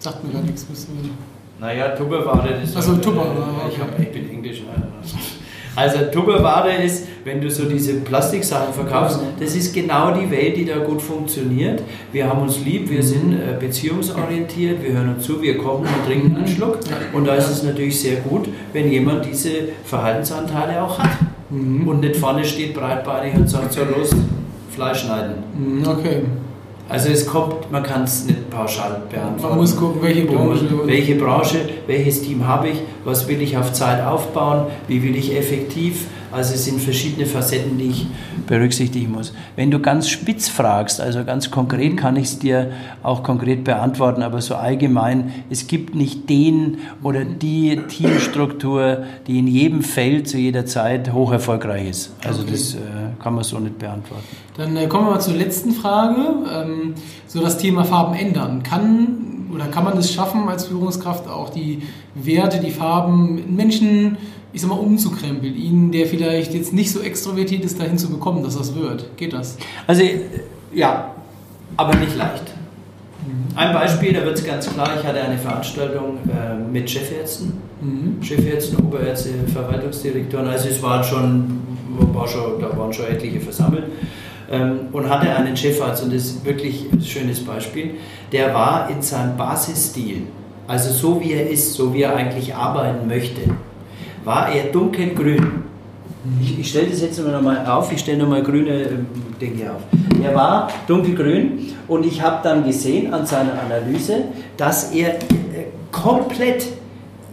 Sagt 0.01 0.23
mir 0.23 0.33
gar 0.33 0.43
nichts, 0.43 0.69
müssen 0.69 0.97
wir. 1.03 1.11
Naja, 1.61 1.89
Tupperware, 1.89 2.55
das 2.61 2.71
ist. 2.71 2.77
Also 2.77 2.97
Tupperware. 2.97 3.31
Okay. 3.65 3.73
Ich, 3.73 3.81
hab, 3.81 3.99
ich 3.99 4.13
bin 4.13 4.31
Englisch. 4.31 4.63
Also 5.75 5.99
Tupperware 6.13 6.83
ist, 6.83 7.07
wenn 7.25 7.41
du 7.41 7.49
so 7.51 7.67
diese 7.67 8.01
Plastiksachen 8.01 8.75
verkaufst, 8.75 9.21
das 9.39 9.55
ist 9.55 9.73
genau 9.73 10.13
die 10.13 10.29
Welt, 10.29 10.57
die 10.57 10.65
da 10.65 10.79
gut 10.79 11.01
funktioniert. 11.01 11.83
Wir 12.11 12.29
haben 12.29 12.43
uns 12.43 12.65
lieb, 12.65 12.91
wir 12.91 13.03
sind 13.03 13.35
äh, 13.35 13.57
beziehungsorientiert, 13.61 14.83
wir 14.83 14.95
hören 14.95 15.15
uns 15.15 15.25
zu, 15.25 15.41
wir 15.41 15.57
kochen 15.57 15.87
und 15.87 16.07
trinken 16.07 16.37
einen 16.37 16.49
Schluck. 16.49 16.79
Und 17.13 17.27
da 17.27 17.35
ist 17.35 17.49
es 17.49 17.63
natürlich 17.63 18.01
sehr 18.01 18.17
gut, 18.17 18.49
wenn 18.73 18.91
jemand 18.91 19.25
diese 19.25 19.51
Verhaltensanteile 19.85 20.83
auch 20.83 20.99
hat. 20.99 21.11
Mhm. 21.51 21.87
Und 21.87 22.01
nicht 22.01 22.17
vorne 22.17 22.45
steht 22.45 22.75
breitbeinig 22.75 23.35
und 23.37 23.49
sagt 23.49 23.73
so 23.73 23.83
los, 23.85 24.11
Fleisch 24.75 25.05
schneiden. 25.05 25.35
Mhm, 25.57 25.87
okay. 25.87 26.23
Also 26.89 27.11
es 27.11 27.27
kommt, 27.27 27.71
man 27.71 27.83
kann 27.83 28.05
es 28.05 28.25
nicht 28.25 28.49
pauschal 28.51 29.03
beantworten. 29.11 29.43
Man 29.43 29.59
muss 29.59 29.77
gucken, 29.77 30.01
welche 30.01 30.25
Branche. 30.25 30.69
Welche 30.87 31.15
Branche, 31.17 31.59
welches 31.87 32.23
Team 32.23 32.47
habe 32.47 32.71
ich, 32.71 32.79
was 33.05 33.29
will 33.29 33.43
ich 33.43 33.59
auf 33.59 33.73
Zeit 33.75 34.03
aufbauen, 34.05 34.67
wie 34.87 35.03
will 35.03 35.15
ich 35.15 35.37
effektiv. 35.37 36.07
Also 36.31 36.55
es 36.55 36.67
sind 36.67 36.81
verschiedene 36.81 37.27
Facetten, 37.27 37.79
die 37.79 37.91
ich 37.91 38.07
berücksichtigen 38.47 39.13
muss. 39.13 39.33
Wenn 39.57 39.71
du 39.71 39.81
ganz 39.81 40.09
spitz 40.09 40.49
fragst, 40.49 41.01
also 41.01 41.25
ganz 41.25 41.51
konkret 41.51 41.97
kann 41.97 42.17
ich 42.17 42.25
es 42.25 42.39
dir 42.39 42.71
auch 43.03 43.23
konkret 43.23 43.65
beantworten, 43.65 44.23
aber 44.23 44.43
so 44.43 44.55
allgemein, 44.55 45.33
es 45.49 45.67
gibt 45.67 45.95
nicht 45.95 46.29
den 46.29 46.79
oder 47.03 47.25
die 47.25 47.81
Teamstruktur, 47.89 49.05
die 49.27 49.39
in 49.39 49.47
jedem 49.47 49.83
Feld 49.83 50.29
zu 50.29 50.37
jeder 50.37 50.67
Zeit 50.67 51.13
hoch 51.13 51.33
erfolgreich 51.33 51.89
ist. 51.89 52.15
Also 52.27 52.43
okay. 52.43 52.51
das 52.53 52.75
äh, 52.75 52.79
kann 53.23 53.35
man 53.35 53.45
so 53.45 53.59
nicht 53.59 53.79
beantworten. 53.79 54.25
Dann 54.57 54.77
äh, 54.77 54.87
kommen 54.87 55.07
wir 55.07 55.13
mal 55.13 55.21
zur 55.21 55.35
letzten 55.35 55.73
Frage. 55.73 56.21
Ähm, 56.53 56.78
so 57.27 57.41
das 57.41 57.59
Thema 57.59 57.85
Farben 57.85 58.15
ändern. 58.15 58.63
Kann 58.63 59.29
oder 59.55 59.67
kann 59.67 59.85
man 59.85 59.97
es 59.97 60.13
schaffen 60.13 60.49
als 60.49 60.67
Führungskraft 60.67 61.29
auch 61.29 61.51
die 61.51 61.83
Werte, 62.15 62.61
die 62.61 62.71
Farben 62.71 63.39
in 63.39 63.57
Menschen, 63.57 64.17
ich 64.53 64.61
sag 64.61 64.69
mal, 64.69 64.79
umzukrempeln, 64.79 65.55
ihnen, 65.57 65.93
der 65.93 66.07
vielleicht 66.07 66.55
jetzt 66.55 66.73
nicht 66.73 66.91
so 66.91 67.01
extrovertiert 67.01 67.65
ist, 67.65 67.81
dahin 67.81 67.99
zu 67.99 68.11
bekommen, 68.11 68.43
dass 68.43 68.57
das 68.57 68.75
wird? 68.75 69.17
Geht 69.17 69.33
das? 69.33 69.57
Also 69.87 70.03
ja, 70.75 71.15
aber 71.77 71.97
nicht 71.97 72.17
leicht. 72.17 72.45
Ein 73.55 73.73
Beispiel, 73.75 74.13
da 74.13 74.25
wird 74.25 74.39
es 74.39 74.45
ganz 74.45 74.73
klar, 74.73 74.89
ich 74.99 75.07
hatte 75.07 75.21
eine 75.21 75.37
Veranstaltung 75.37 76.19
äh, 76.29 76.55
mit 76.73 76.89
Chefärzten, 76.89 77.55
mhm. 77.81 78.23
Chefärzten, 78.23 78.79
Oberärzte, 78.79 79.31
Verwaltungsdirektoren, 79.53 80.47
also 80.47 80.69
es 80.69 80.83
waren 80.83 81.03
schon, 81.03 81.61
war 82.15 82.27
schon, 82.27 82.61
da 82.61 82.77
waren 82.79 82.93
schon 82.93 83.07
etliche 83.07 83.41
versammelt 83.41 83.85
ähm, 83.85 83.93
und 84.51 85.09
hatte 85.09 85.35
einen 85.35 85.57
Chefarzt 85.57 86.03
und 86.03 86.13
das 86.13 86.25
ist 86.25 86.45
wirklich 86.45 86.87
ein 86.91 87.03
schönes 87.03 87.45
Beispiel, 87.45 87.97
der 88.33 88.55
war 88.55 88.89
in 88.89 89.03
seinem 89.03 89.37
Basisstil, 89.37 90.23
also 90.67 90.91
so 90.91 91.21
wie 91.21 91.33
er 91.33 91.49
ist, 91.49 91.75
so 91.75 91.93
wie 91.93 92.03
er 92.03 92.17
eigentlich 92.17 92.55
arbeiten 92.55 93.07
möchte, 93.07 93.43
war 94.25 94.51
er 94.51 94.65
dunkelgrün. 94.73 95.65
Ich, 96.41 96.59
ich 96.59 96.69
stelle 96.69 96.89
das 96.89 97.01
jetzt 97.01 97.19
nochmal 97.19 97.65
auf, 97.67 97.93
ich 97.93 98.01
stelle 98.01 98.19
nochmal 98.19 98.43
grüne 98.43 98.83
ähm, 98.83 99.07
Dinge 99.41 99.71
auf. 99.71 99.83
Er 100.23 100.35
war 100.35 100.69
dunkelgrün 100.87 101.75
und 101.87 102.05
ich 102.05 102.21
habe 102.21 102.41
dann 102.43 102.65
gesehen 102.65 103.15
an 103.15 103.25
seiner 103.25 103.53
Analyse, 103.61 104.25
dass 104.57 104.93
er 104.93 105.15
äh, 105.15 105.19
komplett 105.93 106.65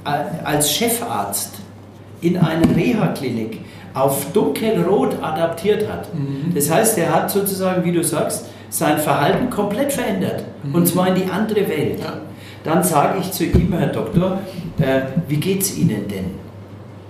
äh, 0.06 0.10
als 0.44 0.72
Chefarzt 0.72 1.56
in 2.22 2.38
einer 2.38 2.76
Reha-Klinik 2.76 3.60
auf 3.96 4.32
dunkelrot 4.34 5.16
adaptiert 5.24 5.90
hat. 5.90 6.14
Mhm. 6.14 6.54
Das 6.54 6.70
heißt, 6.70 6.98
er 6.98 7.16
hat 7.16 7.32
sozusagen, 7.32 7.84
wie 7.84 7.94
du 7.94 8.04
sagst, 8.04 8.46
sein 8.70 8.98
Verhalten 9.00 9.50
komplett 9.50 9.94
verändert. 9.94 10.44
Mhm. 10.64 10.76
Und 10.76 10.88
zwar 10.88 11.08
in 11.08 11.16
die 11.16 11.32
andere 11.32 11.68
Welt. 11.68 12.00
Ja. 12.00 12.22
Dann 12.64 12.84
sage 12.84 13.20
ich 13.22 13.32
zu 13.32 13.46
ihm, 13.46 13.74
Herr 13.74 13.88
Doktor, 13.88 14.40
äh, 14.80 15.02
wie 15.28 15.38
geht 15.38 15.62
es 15.62 15.78
Ihnen 15.78 16.08
denn? 16.08 16.46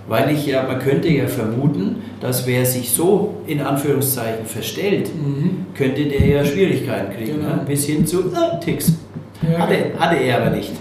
Weil 0.08 0.30
ich 0.32 0.46
ja, 0.46 0.62
man 0.64 0.78
könnte 0.78 1.08
ja 1.08 1.26
vermuten, 1.26 2.04
dass 2.22 2.46
wer 2.46 2.64
sich 2.66 2.92
so 2.92 3.38
in 3.48 3.62
Anführungszeichen 3.62 4.46
verstellt, 4.46 5.10
mhm. 5.16 5.66
könnte 5.74 6.06
der 6.06 6.28
ja 6.28 6.46
Schwierigkeiten 6.46 7.16
kriegen. 7.16 7.40
Genau. 7.40 7.56
Ne? 7.56 7.62
Bis 7.66 7.86
hin 7.86 8.06
zu 8.06 8.32
äh, 8.32 8.60
Ticks. 8.64 8.94
Ja. 9.42 9.60
Hatte, 9.60 9.76
hatte 9.98 10.16
er 10.18 10.42
aber 10.42 10.52
nicht. 10.52 10.72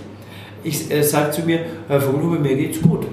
Ich 0.63 0.91
äh, 0.91 1.03
sage 1.03 1.31
zu 1.31 1.43
mir, 1.43 1.61
Herr 1.89 2.01
Vogelhuber, 2.01 2.39
mir 2.39 2.57
geht's 2.57 2.83
gut. 2.83 3.07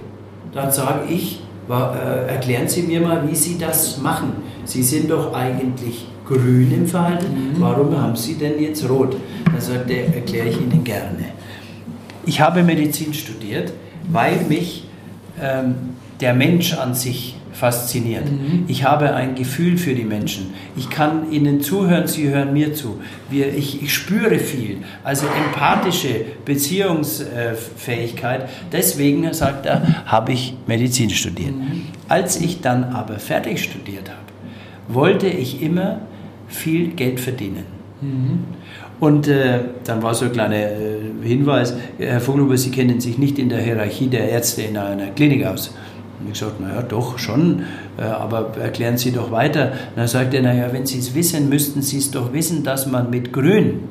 Dann 0.54 0.70
sage 0.70 1.10
ich, 1.10 1.42
erklären 1.72 2.68
Sie 2.68 2.84
mir 2.84 3.02
mal, 3.02 3.28
wie 3.30 3.36
Sie 3.36 3.58
das 3.58 4.00
machen. 4.00 4.34
Sie 4.66 4.84
sind 4.84 5.10
doch 5.10 5.34
eigentlich 5.34 6.08
grün 6.26 6.72
im 6.72 6.88
Verhalten, 6.88 7.54
mhm. 7.56 7.62
warum 7.62 7.98
haben 8.00 8.16
Sie 8.16 8.36
denn 8.36 8.62
jetzt 8.62 8.88
rot? 8.90 9.18
Er, 9.54 10.16
erkläre 10.16 10.48
ich 10.48 10.60
Ihnen 10.60 10.84
gerne. 10.84 11.26
Ich 12.26 12.40
habe 12.40 12.64
Medizin 12.64 13.14
studiert, 13.14 13.74
weil 14.10 14.42
mich 14.48 14.86
ähm, 15.42 15.76
der 16.20 16.34
Mensch 16.34 16.74
an 16.74 16.94
sich 16.94 17.36
fasziniert. 17.54 18.30
Mhm. 18.30 18.66
Ich 18.68 18.84
habe 18.84 19.14
ein 19.14 19.36
Gefühl 19.36 19.78
für 19.78 19.94
die 19.94 20.04
Menschen. 20.04 20.54
Ich 20.76 20.90
kann 20.90 21.32
ihnen 21.32 21.62
zuhören, 21.62 22.08
sie 22.08 22.30
hören 22.30 22.52
mir 22.54 22.74
zu. 22.74 23.00
Wir, 23.30 23.54
ich, 23.54 23.84
ich 23.84 23.94
spüre 23.94 24.40
viel. 24.40 24.78
Also 25.04 25.28
empathische 25.28 26.26
Beziehungsfähigkeit. 26.46 28.50
Deswegen, 28.72 29.34
sagt 29.34 29.66
er, 29.66 30.06
habe 30.06 30.32
ich 30.34 30.56
Medizin 30.68 31.10
studiert. 31.10 31.56
Mhm. 31.56 31.84
Als 32.08 32.40
ich 32.42 32.62
dann 32.62 32.84
aber 32.86 33.20
fertig 33.20 33.64
studiert 33.64 34.10
habe, 34.10 34.20
wollte 34.88 35.28
ich 35.28 35.62
immer 35.62 36.00
viel 36.48 36.88
Geld 36.90 37.20
verdienen. 37.20 37.66
Mhm. 38.02 38.40
Und 39.00 39.28
äh, 39.28 39.60
dann 39.84 40.04
war 40.04 40.14
so 40.14 40.26
ein 40.26 40.32
kleiner 40.32 40.56
äh, 40.56 41.00
Hinweis, 41.24 41.74
Herr 41.98 42.20
Vogelhuber, 42.20 42.56
Sie 42.56 42.70
kennen 42.70 43.02
sich 43.02 43.18
nicht 43.18 43.40
in 43.40 43.50
der 43.50 43.60
Hierarchie 43.60 44.08
der 44.08 44.30
Ärzte 44.30 44.62
in 44.62 44.78
einer 44.78 45.08
Klinik 45.08 45.46
aus. 45.46 45.74
Und 46.24 46.32
ich 46.32 46.40
sagte, 46.40 46.62
naja, 46.64 46.82
doch, 46.82 47.18
schon, 47.18 47.64
äh, 47.98 48.04
aber 48.04 48.52
erklären 48.62 48.98
Sie 48.98 49.12
doch 49.12 49.32
weiter. 49.32 49.72
Und 49.72 49.98
dann 49.98 50.08
sagte 50.08 50.38
er, 50.38 50.44
naja, 50.44 50.70
wenn 50.72 50.86
Sie 50.86 51.00
es 51.00 51.16
wissen, 51.16 51.50
müssten 51.50 51.82
Sie 51.82 51.98
es 51.98 52.12
doch 52.12 52.34
wissen, 52.34 52.64
dass 52.64 52.86
man 52.86 53.10
mit 53.10 53.34
Grün 53.34 53.82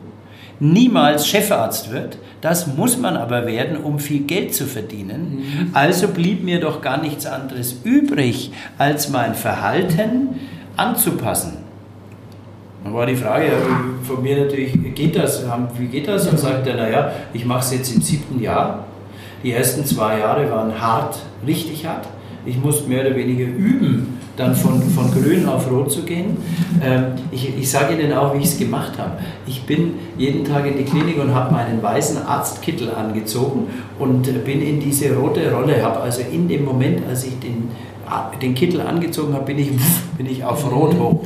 niemals 0.61 1.27
Chefarzt 1.27 1.91
wird. 1.91 2.19
Das 2.41 2.67
muss 2.67 2.99
man 2.99 3.17
aber 3.17 3.47
werden, 3.47 3.79
um 3.79 3.99
viel 3.99 4.21
Geld 4.21 4.55
zu 4.55 4.67
verdienen. 4.67 5.39
Mhm. 5.39 5.71
Also 5.73 6.09
blieb 6.09 6.45
mir 6.45 6.61
doch 6.61 6.81
gar 6.81 7.01
nichts 7.01 7.27
anderes 7.27 7.81
übrig, 7.85 8.53
als 8.79 9.09
mein 9.09 9.35
Verhalten 9.35 10.41
anzupassen. 10.77 11.59
Dann 12.85 12.95
war 12.95 13.05
die 13.05 13.17
Frage 13.17 13.51
von 14.03 14.23
mir 14.23 14.45
natürlich, 14.45 14.73
geht 14.95 15.17
das? 15.17 15.45
Wie 15.77 15.87
geht 15.87 16.09
das? 16.09 16.27
Und 16.29 16.39
sagt 16.39 16.67
er, 16.67 16.77
naja, 16.77 17.13
ich 17.35 17.45
mache 17.45 17.61
es 17.61 17.73
jetzt 17.73 17.95
im 17.95 18.01
siebten 18.01 18.41
Jahr. 18.41 18.87
Die 19.43 19.53
ersten 19.53 19.85
zwei 19.85 20.19
Jahre 20.19 20.51
waren 20.51 20.81
hart, 20.81 21.19
richtig 21.47 21.87
hart. 21.87 22.07
Ich 22.47 22.57
musste 22.57 22.89
mehr 22.89 23.07
oder 23.07 23.17
weniger 23.17 23.45
üben, 23.45 24.19
dann 24.37 24.55
von, 24.55 24.81
von 24.83 25.11
grün 25.13 25.47
auf 25.47 25.71
rot 25.71 25.93
zu 25.93 26.03
gehen. 26.03 26.37
Ähm, 26.83 27.05
ich, 27.31 27.59
ich 27.59 27.71
sage 27.71 27.95
Ihnen 27.95 28.13
auch, 28.13 28.35
wie 28.35 28.39
ich 28.39 28.47
es 28.47 28.59
gemacht 28.59 28.93
habe. 28.99 29.19
Ich 29.47 29.63
bin 29.65 29.95
jeden 30.17 30.45
Tag 30.45 30.67
in 30.67 30.79
die 30.79 30.85
Klinik 30.85 31.21
und 31.21 31.35
habe 31.35 31.53
meinen 31.53 31.83
weißen 31.83 32.23
Arztkittel 32.27 32.91
angezogen 32.91 33.67
und 33.99 34.23
bin 34.45 34.63
in 34.63 34.81
diese 34.81 35.15
rote 35.15 35.53
Rolle, 35.53 35.83
habe 35.83 36.01
also 36.01 36.23
in 36.33 36.49
dem 36.49 36.65
Moment, 36.65 37.03
als 37.09 37.25
ich 37.25 37.39
den 37.39 37.69
den 38.40 38.55
Kittel 38.55 38.81
angezogen 38.81 39.35
habe, 39.35 39.45
bin 39.45 39.59
ich, 39.59 39.71
bin 40.17 40.26
ich 40.26 40.45
auf 40.45 40.71
Rot 40.71 40.99
hoch. 40.99 41.23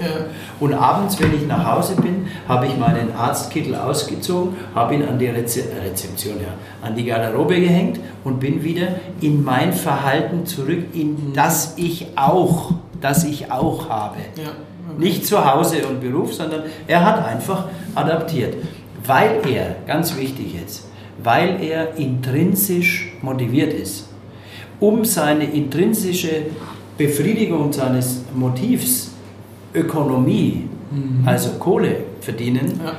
Und 0.60 0.74
abends, 0.74 1.20
wenn 1.20 1.34
ich 1.34 1.46
nach 1.46 1.64
Hause 1.64 1.96
bin, 1.96 2.26
habe 2.48 2.66
ich 2.66 2.76
meinen 2.76 3.14
Arztkittel 3.16 3.74
ausgezogen, 3.74 4.56
habe 4.74 4.94
ihn 4.94 5.02
an 5.02 5.18
die 5.18 5.26
Reze 5.26 5.64
Rezeption, 5.84 6.34
ja, 6.40 6.54
an 6.86 6.94
die 6.94 7.04
Garderobe 7.04 7.60
gehängt 7.60 8.00
und 8.24 8.40
bin 8.40 8.62
wieder 8.62 8.88
in 9.20 9.42
mein 9.44 9.72
Verhalten 9.72 10.46
zurück, 10.46 10.84
in 10.94 11.32
das 11.34 11.74
ich 11.76 12.06
auch, 12.16 12.72
das 13.00 13.24
ich 13.24 13.50
auch 13.50 13.88
habe. 13.88 14.18
Ja. 14.36 14.50
Okay. 14.86 14.98
Nicht 14.98 15.26
zu 15.26 15.44
Hause 15.44 15.86
und 15.86 16.00
Beruf, 16.00 16.34
sondern 16.34 16.64
er 16.86 17.04
hat 17.04 17.24
einfach 17.24 17.66
adaptiert. 17.94 18.54
Weil 19.06 19.40
er, 19.48 19.76
ganz 19.86 20.16
wichtig 20.16 20.54
jetzt, 20.54 20.88
weil 21.22 21.62
er 21.62 21.96
intrinsisch 21.96 23.12
motiviert 23.22 23.72
ist 23.72 24.08
um 24.80 25.04
seine 25.04 25.44
intrinsische 25.44 26.46
Befriedigung 26.96 27.72
seines 27.72 28.22
Motivs, 28.34 29.10
Ökonomie, 29.74 30.68
mhm. 30.90 31.26
also 31.26 31.50
Kohle 31.58 31.96
verdienen, 32.20 32.80
ja. 32.84 32.92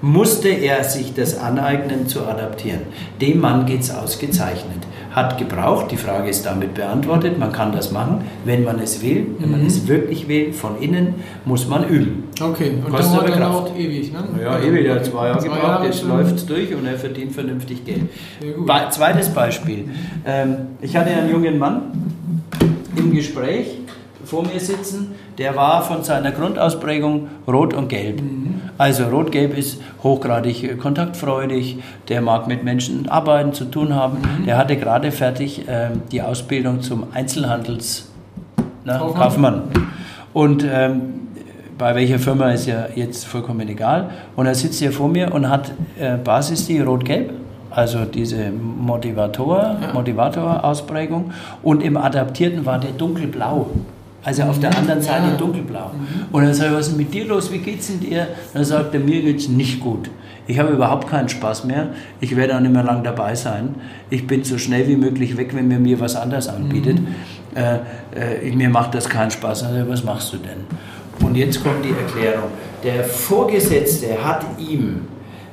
musste 0.00 0.48
er 0.48 0.84
sich 0.84 1.12
das 1.14 1.36
aneignen 1.36 2.06
zu 2.06 2.24
adaptieren. 2.24 2.82
Dem 3.20 3.40
Mann 3.40 3.66
geht 3.66 3.80
es 3.80 3.92
ausgezeichnet. 3.92 4.86
Hat 5.10 5.36
gebraucht, 5.36 5.90
die 5.90 5.98
Frage 5.98 6.30
ist 6.30 6.46
damit 6.46 6.72
beantwortet, 6.72 7.38
man 7.38 7.52
kann 7.52 7.72
das 7.72 7.92
machen, 7.92 8.22
wenn 8.46 8.64
man 8.64 8.78
es 8.78 9.02
will, 9.02 9.26
wenn 9.38 9.50
mhm. 9.50 9.58
man 9.58 9.66
es 9.66 9.86
wirklich 9.86 10.26
will, 10.26 10.54
von 10.54 10.80
innen 10.80 11.14
muss 11.44 11.68
man 11.68 11.86
üben. 11.86 12.24
Okay, 12.40 12.70
und 12.82 12.90
Kostet 12.90 13.18
dauert 13.18 13.28
dann 13.28 13.42
auch 13.42 13.76
ewig, 13.76 14.10
ne? 14.10 14.24
Ja, 14.40 14.58
ewig, 14.58 14.86
er 14.86 14.94
hat 14.94 15.04
zwei 15.04 15.26
Jahre 15.26 15.42
gebraucht, 15.42 15.62
Jahre 15.62 15.86
jetzt 15.86 16.04
läuft 16.04 16.36
es 16.36 16.46
durch 16.46 16.74
und 16.74 16.86
er 16.86 16.96
verdient 16.96 17.32
vernünftig 17.32 17.84
Geld. 17.84 18.02
Zweites 18.90 19.28
Beispiel. 19.28 19.90
Ähm, 20.24 20.56
ich 20.80 20.96
hatte 20.96 21.10
einen 21.10 21.30
jungen 21.30 21.58
Mann, 21.58 21.82
im 23.12 23.18
Gespräch 23.18 23.66
vor 24.24 24.42
mir 24.44 24.60
sitzen, 24.60 25.14
der 25.38 25.56
war 25.56 25.82
von 25.82 26.04
seiner 26.04 26.30
Grundausprägung 26.30 27.28
rot 27.46 27.74
und 27.74 27.88
gelb. 27.88 28.22
Mhm. 28.22 28.60
Also 28.78 29.04
rot-gelb 29.04 29.56
ist 29.56 29.80
hochgradig 30.02 30.78
kontaktfreudig, 30.78 31.78
der 32.08 32.22
mag 32.22 32.46
mit 32.46 32.64
Menschen 32.64 33.08
arbeiten, 33.08 33.52
zu 33.52 33.64
tun 33.66 33.94
haben. 33.94 34.18
Mhm. 34.18 34.46
Der 34.46 34.56
hatte 34.56 34.76
gerade 34.76 35.10
fertig 35.10 35.68
äh, 35.68 35.90
die 36.10 36.22
Ausbildung 36.22 36.80
zum 36.82 37.08
Einzelhandels 37.12 38.08
ne, 38.84 38.98
Kaufmann. 39.14 39.64
Und 40.32 40.64
ähm, 40.64 41.14
bei 41.76 41.94
welcher 41.94 42.18
Firma 42.18 42.52
ist 42.52 42.66
ja 42.66 42.86
jetzt 42.94 43.26
vollkommen 43.26 43.68
egal. 43.68 44.10
Und 44.36 44.46
er 44.46 44.54
sitzt 44.54 44.78
hier 44.78 44.92
vor 44.92 45.08
mir 45.08 45.34
und 45.34 45.48
hat 45.48 45.72
äh, 45.98 46.16
Basis 46.16 46.66
die 46.66 46.80
rot-gelb 46.80 47.32
also 47.74 48.04
diese 48.04 48.50
Motivator, 48.50 49.76
ja. 49.80 49.92
Motivator-Ausprägung. 49.92 51.32
Und 51.62 51.82
im 51.82 51.96
Adaptierten 51.96 52.66
war 52.66 52.78
der 52.78 52.92
dunkelblau. 52.92 53.66
Also 54.24 54.44
auf 54.44 54.60
der 54.60 54.76
anderen 54.76 55.00
Seite 55.00 55.28
ja. 55.30 55.36
dunkelblau. 55.36 55.90
Mhm. 55.92 56.26
Und 56.32 56.44
dann 56.44 56.54
sage 56.54 56.70
ich, 56.70 56.76
was 56.78 56.88
ist 56.88 56.96
mit 56.96 57.12
dir 57.12 57.24
los? 57.24 57.52
Wie 57.52 57.58
geht's 57.58 57.88
denn 57.88 58.00
dir? 58.00 58.28
Dann 58.54 58.64
sagt 58.64 58.94
er, 58.94 59.00
mir 59.00 59.20
geht's 59.22 59.48
nicht 59.48 59.80
gut. 59.80 60.10
Ich 60.46 60.58
habe 60.58 60.70
überhaupt 60.70 61.08
keinen 61.08 61.28
Spaß 61.28 61.64
mehr. 61.64 61.88
Ich 62.20 62.36
werde 62.36 62.56
auch 62.56 62.60
nicht 62.60 62.72
mehr 62.72 62.82
lang 62.82 63.02
dabei 63.04 63.34
sein. 63.34 63.74
Ich 64.10 64.26
bin 64.26 64.44
so 64.44 64.58
schnell 64.58 64.86
wie 64.88 64.96
möglich 64.96 65.36
weg, 65.36 65.54
wenn 65.54 65.68
mir 65.68 65.78
mir 65.78 66.00
was 66.00 66.16
anderes 66.16 66.48
anbietet. 66.48 67.00
Mhm. 67.00 67.14
Äh, 67.54 68.48
äh, 68.48 68.54
mir 68.54 68.68
macht 68.68 68.94
das 68.94 69.08
keinen 69.08 69.30
Spaß. 69.30 69.64
Also, 69.64 69.88
was 69.88 70.04
machst 70.04 70.32
du 70.32 70.38
denn? 70.38 71.26
Und 71.26 71.36
jetzt 71.36 71.62
kommt 71.62 71.84
die 71.84 71.90
Erklärung. 71.90 72.50
Der 72.82 73.04
Vorgesetzte 73.04 74.24
hat 74.24 74.44
ihm 74.58 75.02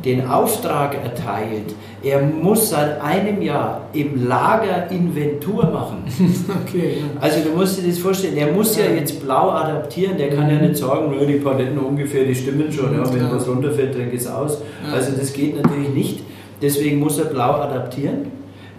den 0.03 0.27
Auftrag 0.27 0.95
erteilt, 1.03 1.75
er 2.01 2.21
muss 2.21 2.69
seit 2.69 3.01
einem 3.01 3.41
Jahr 3.41 3.81
im 3.93 4.27
Lager 4.27 4.89
Inventur 4.89 5.65
machen. 5.65 6.03
Okay, 6.65 6.97
ja. 6.99 7.21
Also 7.21 7.39
du 7.41 7.55
musst 7.55 7.79
dir 7.79 7.87
das 7.87 7.99
vorstellen, 7.99 8.35
der 8.35 8.51
muss 8.51 8.77
ja. 8.77 8.85
jetzt 8.85 9.23
blau 9.23 9.49
adaptieren, 9.51 10.17
der 10.17 10.29
kann 10.29 10.49
ja 10.49 10.55
mhm. 10.55 10.67
nicht 10.67 10.77
sagen, 10.77 11.11
die 11.27 11.35
Paletten 11.35 11.77
ungefähr, 11.77 12.25
die 12.25 12.35
stimmen 12.35 12.71
schon, 12.71 12.93
ja, 12.93 13.13
wenn 13.13 13.21
ja. 13.21 13.31
was 13.31 13.47
runterfällt, 13.47 13.95
dann 13.95 14.09
geht 14.09 14.19
es 14.19 14.27
aus. 14.27 14.59
Also 14.91 15.11
das 15.17 15.33
geht 15.33 15.55
natürlich 15.55 15.89
nicht. 15.89 16.19
deswegen 16.61 16.99
muss 16.99 17.17
er 17.17 17.25
blau 17.25 17.53
adaptieren. 17.53 18.31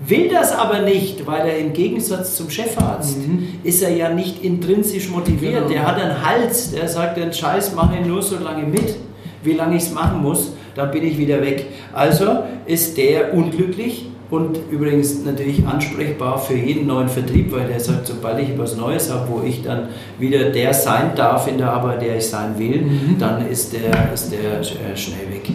Will 0.06 0.30
das 0.30 0.52
aber 0.52 0.80
nicht, 0.80 1.26
weil 1.26 1.46
er 1.46 1.58
im 1.58 1.72
Gegensatz 1.72 2.36
zum 2.36 2.48
Chefarzt 2.48 3.18
mhm. 3.18 3.48
ist 3.62 3.82
er 3.82 3.90
ja 3.90 4.08
nicht 4.08 4.42
intrinsisch 4.42 5.10
motiviert. 5.10 5.54
Genau. 5.54 5.68
Der 5.68 5.86
hat 5.86 6.00
einen 6.00 6.24
Hals, 6.24 6.70
der 6.70 6.88
sagt, 6.88 7.18
den 7.18 7.32
Scheiß 7.32 7.74
mache 7.74 7.98
ich 8.00 8.06
nur 8.06 8.22
so 8.22 8.38
lange 8.38 8.66
mit, 8.66 8.96
wie 9.42 9.52
lange 9.52 9.76
ich 9.76 9.82
es 9.82 9.92
machen 9.92 10.22
muss, 10.22 10.52
dann 10.80 10.90
bin 10.90 11.04
ich 11.04 11.18
wieder 11.18 11.40
weg. 11.42 11.66
Also 11.92 12.44
ist 12.66 12.96
der 12.96 13.34
unglücklich 13.34 14.06
und 14.30 14.58
übrigens 14.70 15.24
natürlich 15.24 15.66
ansprechbar 15.66 16.38
für 16.38 16.54
jeden 16.54 16.86
neuen 16.86 17.08
Vertrieb, 17.08 17.52
weil 17.52 17.66
der 17.66 17.80
sagt, 17.80 18.06
sobald 18.06 18.38
ich 18.40 18.50
etwas 18.50 18.76
Neues 18.76 19.12
habe, 19.12 19.28
wo 19.28 19.42
ich 19.42 19.62
dann 19.62 19.88
wieder 20.18 20.50
der 20.50 20.72
sein 20.72 21.12
darf 21.16 21.48
in 21.48 21.58
der 21.58 21.72
Arbeit, 21.72 22.02
der 22.02 22.16
ich 22.16 22.26
sein 22.26 22.58
will, 22.58 22.82
mhm. 22.82 23.16
dann 23.18 23.46
ist 23.48 23.72
der, 23.72 24.12
ist 24.12 24.32
der 24.32 24.60
äh, 24.60 24.96
schnell 24.96 25.28
weg. 25.30 25.50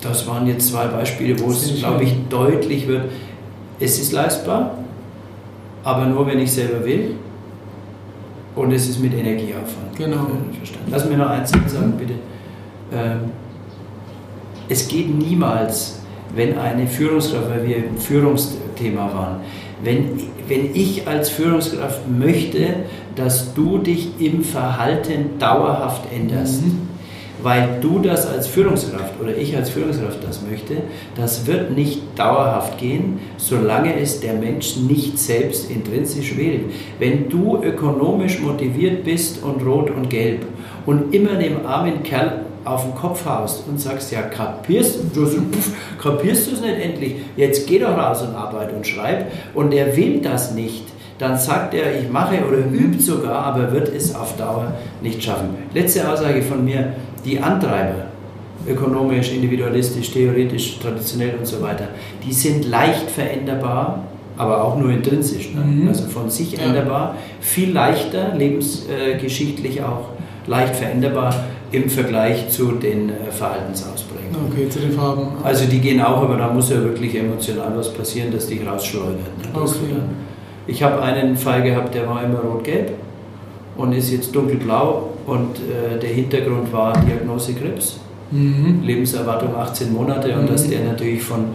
Das 0.00 0.26
waren 0.26 0.46
jetzt 0.46 0.68
zwei 0.68 0.86
Beispiele, 0.86 1.38
wo 1.40 1.50
es, 1.50 1.78
glaube 1.78 2.04
ich, 2.04 2.14
deutlich 2.28 2.88
wird, 2.88 3.04
es 3.80 3.98
ist 3.98 4.12
leistbar, 4.12 4.78
aber 5.82 6.06
nur, 6.06 6.26
wenn 6.26 6.38
ich 6.38 6.52
selber 6.52 6.84
will. 6.84 7.16
Und 8.54 8.72
es 8.72 8.88
ist 8.88 9.00
mit 9.00 9.12
Energieaufwand. 9.12 9.96
Genau. 9.96 10.26
Verstanden. 10.56 10.88
Lass 10.90 11.08
mir 11.08 11.16
noch 11.16 11.28
eins 11.28 11.50
sagen, 11.50 11.94
bitte. 11.98 12.14
Ähm, 12.92 13.32
es 14.68 14.88
geht 14.88 15.16
niemals, 15.16 16.00
wenn 16.34 16.58
eine 16.58 16.86
Führungskraft, 16.86 17.50
weil 17.50 17.66
wir 17.66 17.76
im 17.76 17.96
Führungsthema 17.98 19.12
waren, 19.12 19.40
wenn, 19.82 20.20
wenn 20.48 20.74
ich 20.74 21.06
als 21.06 21.30
Führungskraft 21.30 22.08
möchte, 22.08 22.74
dass 23.16 23.54
du 23.54 23.78
dich 23.78 24.08
im 24.18 24.42
Verhalten 24.42 25.38
dauerhaft 25.38 26.02
änderst, 26.12 26.62
mhm 26.62 26.84
weil 27.44 27.78
du 27.82 27.98
das 27.98 28.26
als 28.26 28.46
Führungskraft 28.46 29.20
oder 29.20 29.36
ich 29.36 29.54
als 29.54 29.68
Führungskraft 29.68 30.24
das 30.26 30.40
möchte, 30.50 30.76
das 31.14 31.46
wird 31.46 31.76
nicht 31.76 32.00
dauerhaft 32.16 32.78
gehen, 32.78 33.20
solange 33.36 34.00
es 34.00 34.20
der 34.20 34.32
Mensch 34.32 34.76
nicht 34.76 35.18
selbst 35.18 35.70
intrinsisch 35.70 36.38
will. 36.38 36.64
Wenn 36.98 37.28
du 37.28 37.62
ökonomisch 37.62 38.40
motiviert 38.40 39.04
bist 39.04 39.42
und 39.42 39.64
rot 39.64 39.90
und 39.90 40.08
gelb 40.08 40.46
und 40.86 41.14
immer 41.14 41.34
dem 41.34 41.66
armen 41.66 42.02
Kerl 42.02 42.46
auf 42.64 42.84
den 42.84 42.94
Kopf 42.94 43.24
haust 43.26 43.64
und 43.68 43.80
sagst, 43.80 44.10
ja, 44.12 44.22
kapierst 44.22 45.00
du 45.14 45.26
kapierst 46.02 46.52
es 46.52 46.60
nicht 46.60 46.78
endlich, 46.80 47.16
jetzt 47.36 47.66
geh 47.66 47.78
doch 47.78 47.96
raus 47.96 48.22
und 48.22 48.34
arbeite 48.34 48.74
und 48.74 48.86
schreib 48.86 49.30
und 49.54 49.72
er 49.72 49.96
will 49.96 50.20
das 50.20 50.54
nicht, 50.54 50.84
dann 51.18 51.38
sagt 51.38 51.74
er, 51.74 52.00
ich 52.00 52.10
mache 52.10 52.44
oder 52.46 52.58
übt 52.58 53.00
sogar, 53.00 53.44
aber 53.44 53.72
wird 53.72 53.88
es 53.88 54.14
auf 54.14 54.36
Dauer 54.36 54.72
nicht 55.02 55.22
schaffen. 55.22 55.50
Letzte 55.72 56.10
Aussage 56.10 56.42
von 56.42 56.64
mir, 56.64 56.94
die 57.24 57.38
Antreiber, 57.38 58.06
ökonomisch, 58.66 59.32
individualistisch, 59.32 60.10
theoretisch, 60.12 60.78
traditionell 60.78 61.36
und 61.38 61.46
so 61.46 61.60
weiter, 61.62 61.88
die 62.24 62.32
sind 62.32 62.68
leicht 62.68 63.10
veränderbar, 63.10 64.04
aber 64.36 64.64
auch 64.64 64.76
nur 64.76 64.90
intrinsisch, 64.90 65.54
ne? 65.54 65.60
mhm. 65.60 65.88
also 65.88 66.04
von 66.08 66.28
sich 66.28 66.52
ja. 66.52 66.60
änderbar, 66.60 67.16
viel 67.40 67.72
leichter, 67.72 68.34
lebensgeschichtlich 68.34 69.82
auch 69.82 70.08
leicht 70.46 70.74
veränderbar 70.74 71.34
im 71.72 71.88
Vergleich 71.88 72.48
zu 72.50 72.72
den 72.72 73.10
äh, 73.10 73.30
Verhaltensausprägungen. 73.30 74.50
Okay, 74.50 74.68
zu 74.68 74.78
den 74.78 74.92
Farben. 74.92 75.28
Also 75.42 75.66
die 75.66 75.80
gehen 75.80 76.00
auch, 76.00 76.22
aber 76.22 76.36
da 76.36 76.52
muss 76.52 76.70
ja 76.70 76.82
wirklich 76.82 77.14
emotional 77.16 77.72
was 77.76 77.92
passieren, 77.92 78.32
dass 78.32 78.46
die 78.46 78.62
rausschleudern. 78.62 79.16
Ne? 79.16 79.60
Okay. 79.60 79.74
Ich 80.66 80.82
habe 80.82 81.02
einen 81.02 81.36
Fall 81.36 81.62
gehabt, 81.62 81.94
der 81.94 82.08
war 82.08 82.22
immer 82.24 82.40
rot-gelb 82.40 82.92
und 83.76 83.92
ist 83.92 84.10
jetzt 84.10 84.34
dunkelblau 84.34 85.10
und 85.26 85.56
äh, 85.58 85.98
der 85.98 86.10
Hintergrund 86.10 86.72
war 86.72 86.92
Diagnose 86.92 87.54
Krebs, 87.54 87.98
mhm. 88.30 88.82
Lebenserwartung 88.82 89.54
18 89.54 89.92
Monate 89.92 90.34
und 90.34 90.42
mhm. 90.42 90.48
dass 90.48 90.68
der 90.68 90.84
natürlich 90.84 91.22
von 91.22 91.46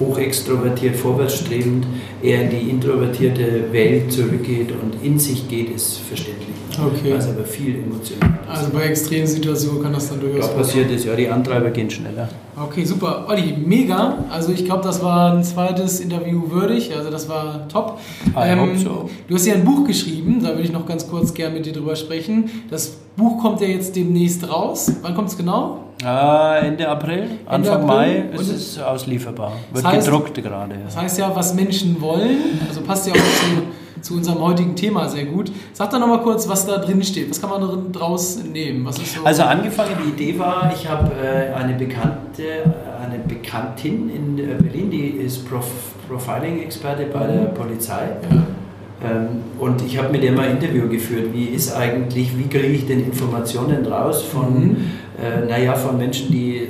hochextrovertiert, 0.00 0.96
vorwärtsstrebend 0.96 1.86
eher 2.22 2.42
in 2.42 2.50
die 2.50 2.70
introvertierte 2.70 3.72
Welt 3.72 4.12
zurückgeht 4.12 4.70
und 4.70 5.04
in 5.04 5.18
sich 5.18 5.48
geht, 5.48 5.70
ist 5.70 5.98
verständlich. 5.98 6.47
Okay. 6.78 7.12
Also 7.12 7.30
aber 7.30 7.44
viel 7.44 7.76
emotional. 7.76 8.38
Also 8.48 8.70
bei 8.70 8.82
extremen 8.84 9.26
Situationen 9.26 9.82
kann 9.82 9.92
das 9.92 10.08
dann 10.08 10.20
durchaus 10.20 10.48
passieren. 10.48 10.86
passiert 10.86 10.90
ist, 10.90 11.04
ja, 11.04 11.16
die 11.16 11.28
Antreiber 11.28 11.70
gehen 11.70 11.90
schneller. 11.90 12.28
Okay, 12.56 12.84
super. 12.84 13.26
Olli, 13.28 13.54
mega. 13.56 14.24
Also 14.30 14.52
ich 14.52 14.64
glaube, 14.64 14.82
das 14.82 15.02
war 15.02 15.32
ein 15.32 15.44
zweites 15.44 16.00
Interview 16.00 16.50
würdig. 16.50 16.94
Also 16.96 17.10
das 17.10 17.28
war 17.28 17.68
top. 17.68 17.98
Ähm, 18.36 18.78
so. 18.78 19.08
Du 19.28 19.34
hast 19.34 19.46
ja 19.46 19.54
ein 19.54 19.64
Buch 19.64 19.86
geschrieben, 19.86 20.40
da 20.42 20.50
würde 20.50 20.62
ich 20.62 20.72
noch 20.72 20.86
ganz 20.86 21.08
kurz 21.08 21.34
gerne 21.34 21.54
mit 21.54 21.66
dir 21.66 21.72
drüber 21.72 21.96
sprechen. 21.96 22.50
Das 22.70 22.96
Buch 23.16 23.40
kommt 23.42 23.60
ja 23.60 23.68
jetzt 23.68 23.94
demnächst 23.96 24.48
raus. 24.48 24.92
Wann 25.02 25.14
kommt 25.14 25.28
es 25.28 25.36
genau? 25.36 25.84
Äh, 26.04 26.66
Ende 26.68 26.88
April, 26.88 27.22
Ende 27.22 27.48
Anfang 27.48 27.82
April. 27.82 27.86
Mai 27.86 28.36
ist 28.36 28.48
es 28.48 28.78
auslieferbar. 28.78 29.52
Wird 29.72 29.84
das 29.84 29.92
heißt, 29.92 30.06
gedruckt 30.06 30.34
gerade. 30.42 30.76
Das 30.84 30.96
heißt 30.96 31.18
ja, 31.18 31.34
was 31.34 31.54
Menschen 31.54 32.00
wollen. 32.00 32.60
Also 32.68 32.82
passt 32.82 33.08
ja 33.08 33.12
auch 33.12 33.16
zu 33.16 33.62
zu 34.02 34.14
unserem 34.14 34.40
heutigen 34.40 34.76
Thema 34.76 35.08
sehr 35.08 35.24
gut. 35.24 35.50
Sag 35.72 35.90
doch 35.90 35.98
nochmal 35.98 36.22
kurz, 36.22 36.48
was 36.48 36.66
da 36.66 36.78
drin 36.78 37.02
steht. 37.02 37.30
Was 37.30 37.40
kann 37.40 37.50
man 37.50 37.92
daraus 37.92 38.42
nehmen? 38.42 38.84
Was 38.84 38.98
ist 38.98 39.14
so 39.14 39.24
also 39.24 39.42
angefangen, 39.42 39.96
die 40.04 40.10
Idee 40.10 40.38
war, 40.38 40.72
ich 40.74 40.88
habe 40.88 41.10
äh, 41.14 41.54
eine 41.54 41.74
Bekannte, 41.74 42.74
eine 43.02 43.18
Bekanntin 43.18 44.10
in 44.10 44.38
äh, 44.38 44.54
Berlin, 44.60 44.90
die 44.90 45.08
ist 45.08 45.48
Prof 45.48 45.66
Profiling-Experte 46.08 47.04
bei 47.12 47.26
der 47.26 47.50
mhm. 47.50 47.54
Polizei. 47.54 48.08
Ja. 48.30 49.10
Ähm, 49.10 49.28
und 49.58 49.82
ich 49.82 49.98
habe 49.98 50.08
mit 50.10 50.24
ihr 50.24 50.32
mal 50.32 50.48
ein 50.48 50.52
Interview 50.52 50.88
geführt. 50.88 51.34
Wie 51.34 51.44
ist 51.44 51.74
eigentlich, 51.76 52.36
wie 52.38 52.48
kriege 52.48 52.68
ich 52.68 52.86
denn 52.86 53.04
Informationen 53.04 53.84
raus 53.84 54.22
von, 54.22 54.54
mhm. 54.54 54.76
äh, 55.22 55.46
naja, 55.46 55.74
von 55.74 55.98
Menschen, 55.98 56.32
die 56.32 56.68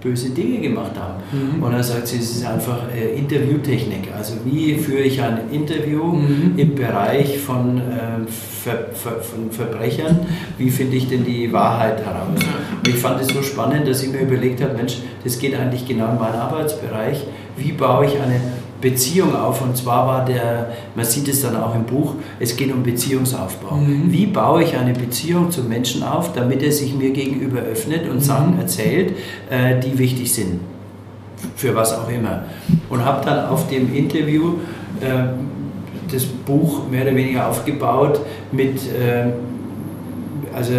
böse 0.00 0.30
Dinge 0.30 0.60
gemacht 0.60 0.92
haben. 0.96 1.22
Mhm. 1.32 1.62
Und 1.62 1.72
er 1.72 1.82
sagt 1.82 2.06
sie, 2.08 2.18
es 2.18 2.36
ist 2.36 2.46
einfach 2.46 2.82
äh, 2.94 3.18
Interviewtechnik. 3.18 4.08
Also 4.16 4.34
wie 4.44 4.74
führe 4.76 5.02
ich 5.02 5.20
ein 5.20 5.50
Interview 5.50 6.04
mhm. 6.04 6.54
im 6.56 6.74
Bereich 6.74 7.38
von, 7.38 7.78
äh, 7.78 8.26
Ver, 8.28 8.88
Ver, 8.92 9.20
von 9.20 9.50
Verbrechern? 9.50 10.20
Wie 10.56 10.70
finde 10.70 10.96
ich 10.96 11.08
denn 11.08 11.24
die 11.24 11.52
Wahrheit 11.52 11.98
heraus? 11.98 12.28
Und 12.78 12.88
ich 12.88 12.96
fand 12.96 13.20
es 13.20 13.28
so 13.28 13.42
spannend, 13.42 13.88
dass 13.88 14.02
ich 14.02 14.10
mir 14.10 14.20
überlegt 14.20 14.62
habe, 14.62 14.74
Mensch, 14.74 14.98
das 15.24 15.38
geht 15.38 15.54
eigentlich 15.54 15.86
genau 15.86 16.12
in 16.12 16.18
meinen 16.18 16.36
Arbeitsbereich. 16.36 17.24
Wie 17.56 17.72
baue 17.72 18.06
ich 18.06 18.12
eine 18.12 18.40
Beziehung 18.80 19.34
auf. 19.34 19.60
Und 19.62 19.76
zwar 19.76 20.06
war 20.06 20.24
der, 20.24 20.72
man 20.94 21.04
sieht 21.04 21.28
es 21.28 21.42
dann 21.42 21.56
auch 21.56 21.74
im 21.74 21.84
Buch, 21.84 22.14
es 22.38 22.56
geht 22.56 22.72
um 22.72 22.82
Beziehungsaufbau. 22.82 23.76
Mhm. 23.76 24.12
Wie 24.12 24.26
baue 24.26 24.62
ich 24.62 24.76
eine 24.76 24.92
Beziehung 24.92 25.50
zum 25.50 25.68
Menschen 25.68 26.02
auf, 26.02 26.32
damit 26.32 26.62
er 26.62 26.72
sich 26.72 26.94
mir 26.94 27.10
gegenüber 27.10 27.60
öffnet 27.60 28.08
und 28.08 28.16
mhm. 28.16 28.20
Sachen 28.20 28.58
erzählt, 28.58 29.14
äh, 29.50 29.78
die 29.80 29.98
wichtig 29.98 30.32
sind. 30.32 30.60
Für 31.56 31.74
was 31.74 31.96
auch 31.96 32.08
immer. 32.08 32.44
Und 32.88 33.04
habe 33.04 33.24
dann 33.24 33.46
auf 33.46 33.68
dem 33.68 33.94
Interview 33.94 34.54
äh, 35.00 35.28
das 36.10 36.24
Buch 36.24 36.88
mehr 36.90 37.02
oder 37.02 37.14
weniger 37.14 37.48
aufgebaut 37.48 38.20
mit, 38.50 38.76
äh, 38.92 39.26
also 40.54 40.72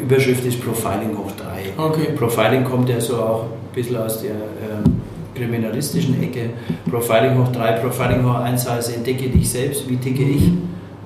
Überschrift 0.00 0.44
ist 0.44 0.60
Profiling 0.64 1.16
hoch 1.16 1.30
3. 1.76 1.84
Okay. 1.84 2.08
Profiling 2.16 2.64
kommt 2.64 2.88
ja 2.88 3.00
so 3.00 3.16
auch 3.16 3.42
ein 3.44 3.74
bisschen 3.74 3.96
aus 3.96 4.20
der 4.20 4.32
ähm, 4.32 5.01
kriminalistischen 5.34 6.22
Ecke. 6.22 6.50
Profiling 6.90 7.38
hoch 7.38 7.52
3, 7.52 7.72
Profiling 7.72 8.24
hoch 8.24 8.40
1 8.40 8.68
heißt, 8.68 8.96
entdecke 8.96 9.28
dich 9.28 9.48
selbst, 9.48 9.88
wie 9.88 9.96
ticke 9.96 10.22
ich. 10.22 10.50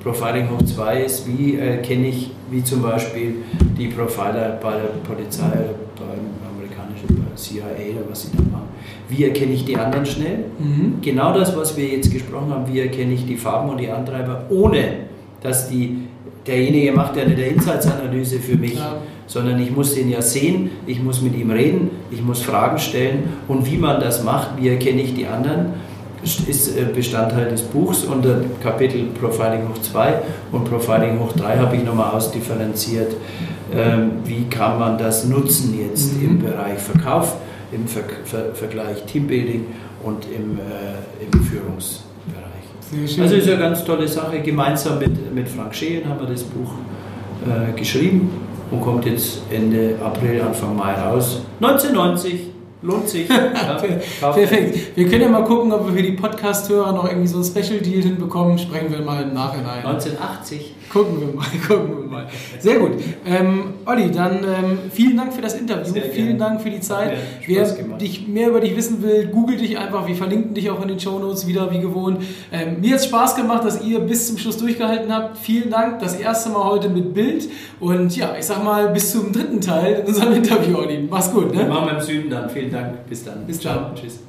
Profiling 0.03 0.49
hoch 0.51 0.63
2 0.63 1.03
ist, 1.03 1.27
wie 1.27 1.57
äh, 1.57 1.79
kenne 1.79 2.09
ich, 2.09 2.31
wie 2.51 2.63
zum 2.63 2.83
Beispiel 2.83 3.37
die 3.77 3.89
Profiler 3.89 4.59
bei 4.63 4.73
der 4.73 5.15
Polizei 5.15 5.47
oder 5.47 5.75
beim 5.97 6.55
amerikanischen 6.55 7.09
bei 7.09 7.35
CIA 7.35 7.65
oder 7.65 8.09
was 8.09 8.23
sie 8.23 8.29
da 8.37 8.43
machen. 8.43 8.69
Wie 9.09 9.25
erkenne 9.25 9.53
ich 9.53 9.65
die 9.65 9.77
anderen 9.77 10.07
schnell? 10.07 10.45
Mhm. 10.59 10.99
Genau 11.01 11.33
das, 11.33 11.57
was 11.57 11.77
wir 11.77 11.89
jetzt 11.89 12.13
gesprochen 12.13 12.51
haben, 12.51 12.73
wie 12.73 12.81
erkenne 12.81 13.15
ich 13.15 13.27
die 13.27 13.37
Farben 13.37 13.71
und 13.71 13.79
die 13.79 13.91
Antreiber, 13.91 14.45
ohne 14.49 15.07
dass 15.43 15.69
die, 15.69 16.09
derjenige 16.47 16.93
macht 16.93 17.17
ja 17.17 17.23
eine 17.23 17.35
Inhaltsanalyse 17.35 18.39
für 18.39 18.57
mich. 18.57 18.75
Klar 18.75 19.03
sondern 19.27 19.61
ich 19.61 19.71
muss 19.71 19.97
ihn 19.97 20.09
ja 20.09 20.23
sehen, 20.23 20.71
ich 20.87 21.03
muss 21.03 21.21
mit 21.21 21.37
ihm 21.37 21.51
reden, 21.51 21.91
ich 22.11 22.23
muss 22.23 22.43
Fragen 22.43 22.79
stellen 22.79 23.25
und 23.49 23.71
wie 23.71 23.77
man 23.77 24.01
das 24.01 24.23
macht, 24.23 24.51
wie 24.57 24.69
erkenne 24.69 25.03
ich 25.03 25.15
die 25.15 25.27
anderen, 25.27 25.75
ist 26.23 26.77
äh, 26.77 26.85
Bestandteil 26.93 27.49
des 27.49 27.63
Buchs 27.63 28.05
unter 28.05 28.41
Kapitel 28.63 29.05
Profiling 29.21 29.69
hoch 29.69 29.81
2 29.81 30.15
und 30.53 30.65
Profiling 30.65 31.21
hoch 31.21 31.33
3 31.33 31.59
habe 31.59 31.77
ich 31.77 31.85
nochmal 31.85 32.11
ausdifferenziert, 32.11 33.15
ähm, 33.73 34.13
wie 34.25 34.45
kann 34.45 34.79
man 34.79 34.99
das 34.99 35.25
nutzen 35.27 35.79
jetzt 35.79 36.21
mhm. 36.21 36.29
im 36.29 36.39
Bereich 36.41 36.79
Verkauf, 36.79 37.37
im 37.73 37.87
Ver 37.87 38.03
Ver 38.25 38.55
Vergleich 38.55 39.05
Teambuilding 39.05 39.67
und 40.03 40.25
im, 40.25 40.59
äh, 40.59 41.25
im 41.25 41.43
Führungsbereich. 41.45 42.06
Also 43.21 43.35
ist 43.35 43.49
eine 43.49 43.59
ganz 43.59 43.85
tolle 43.85 44.07
Sache. 44.07 44.41
Gemeinsam 44.41 44.99
mit, 44.99 45.35
mit 45.35 45.49
Frank 45.49 45.75
Schehen 45.75 46.09
haben 46.09 46.21
wir 46.21 46.29
das 46.29 46.45
Buch 46.45 46.73
äh, 47.47 47.79
geschrieben 47.79 48.31
und 48.71 48.81
kommt 48.81 49.05
jetzt 49.07 49.41
Ende 49.51 49.97
April, 50.05 50.41
Anfang 50.43 50.77
Mai 50.77 50.95
raus. 50.95 51.41
1990 51.61 52.41
lohnt 52.83 53.09
sich. 53.09 53.29
Ja, 54.21 54.31
Perfekt. 54.33 54.97
Wir 54.97 55.09
können 55.09 55.23
ja 55.23 55.29
mal 55.29 55.45
gucken, 55.45 55.73
ob 55.73 55.87
wir 55.87 55.95
für 55.95 56.03
die 56.03 56.13
Podcast-Hörer 56.13 56.93
noch 56.93 57.09
irgendwie 57.09 57.27
so 57.27 57.39
ein 57.39 57.45
Special-Deal 57.45 58.03
hinbekommen. 58.03 58.59
Sprechen 58.59 58.91
wir 58.91 59.01
mal 59.01 59.23
im 59.23 59.35
Nachhinein. 59.35 59.85
1980. 59.85 60.75
Gucken 60.93 61.21
wir 61.21 61.35
mal, 61.35 61.47
gucken 61.67 61.99
wir 61.99 62.11
mal. 62.11 62.27
Sehr 62.59 62.79
gut. 62.79 62.93
Ähm, 63.27 63.75
Olli, 63.85 64.11
dann 64.11 64.39
ähm, 64.45 64.79
vielen 64.93 65.17
Dank 65.17 65.33
für 65.33 65.43
das 65.43 65.55
Interview. 65.55 65.95
Vielen 66.13 66.39
Dank 66.39 66.61
für 66.61 66.71
die 66.71 66.81
Zeit. 66.81 67.17
Wer 67.47 67.65
dich, 67.99 68.29
mehr 68.29 68.49
über 68.49 68.61
dich 68.61 68.77
wissen 68.77 69.03
will, 69.03 69.27
google 69.27 69.57
dich 69.57 69.79
einfach. 69.79 70.07
Wir 70.07 70.15
verlinken 70.15 70.55
dich 70.55 70.71
auch 70.71 70.81
in 70.83 70.89
den 70.89 71.01
Show 71.01 71.19
Notes 71.19 71.47
wieder, 71.47 71.71
wie 71.73 71.81
gewohnt. 71.81 72.23
Ähm, 72.53 72.81
mir 72.81 72.93
hat 72.93 73.01
es 73.01 73.07
Spaß 73.07 73.37
gemacht, 73.37 73.65
dass 73.65 73.85
ihr 73.85 74.01
bis 74.01 74.29
zum 74.29 74.39
Schluss 74.39 74.59
durchgehalten 74.59 75.13
habt. 75.13 75.39
Vielen 75.39 75.71
Dank. 75.71 75.99
Das 76.01 76.15
erste 76.15 76.51
Mal 76.51 76.65
heute 76.65 76.89
mit 76.89 77.15
Bild. 77.15 77.49
Und 77.81 78.17
ja, 78.17 78.37
ich 78.39 78.47
sag 78.47 78.63
mal, 78.63 78.89
bis 78.89 79.13
zum 79.13 79.33
dritten 79.33 79.61
Teil 79.61 80.01
in 80.01 80.07
unserem 80.07 80.35
Interview, 80.35 80.79
Olli. 80.79 81.07
Mach's 81.11 81.33
gut. 81.33 81.55
Ne? 81.55 81.65
Machen 81.65 81.87
wir 81.87 81.99
im 81.99 82.01
Süden 82.01 82.31
dann. 82.31 82.49
Vielen 82.49 82.71
Dank. 82.71 83.07
Bis 83.09 83.25
dann. 83.25 83.47
Bis 83.47 83.61
dann. 83.61 83.95
Tschüss 83.95 84.21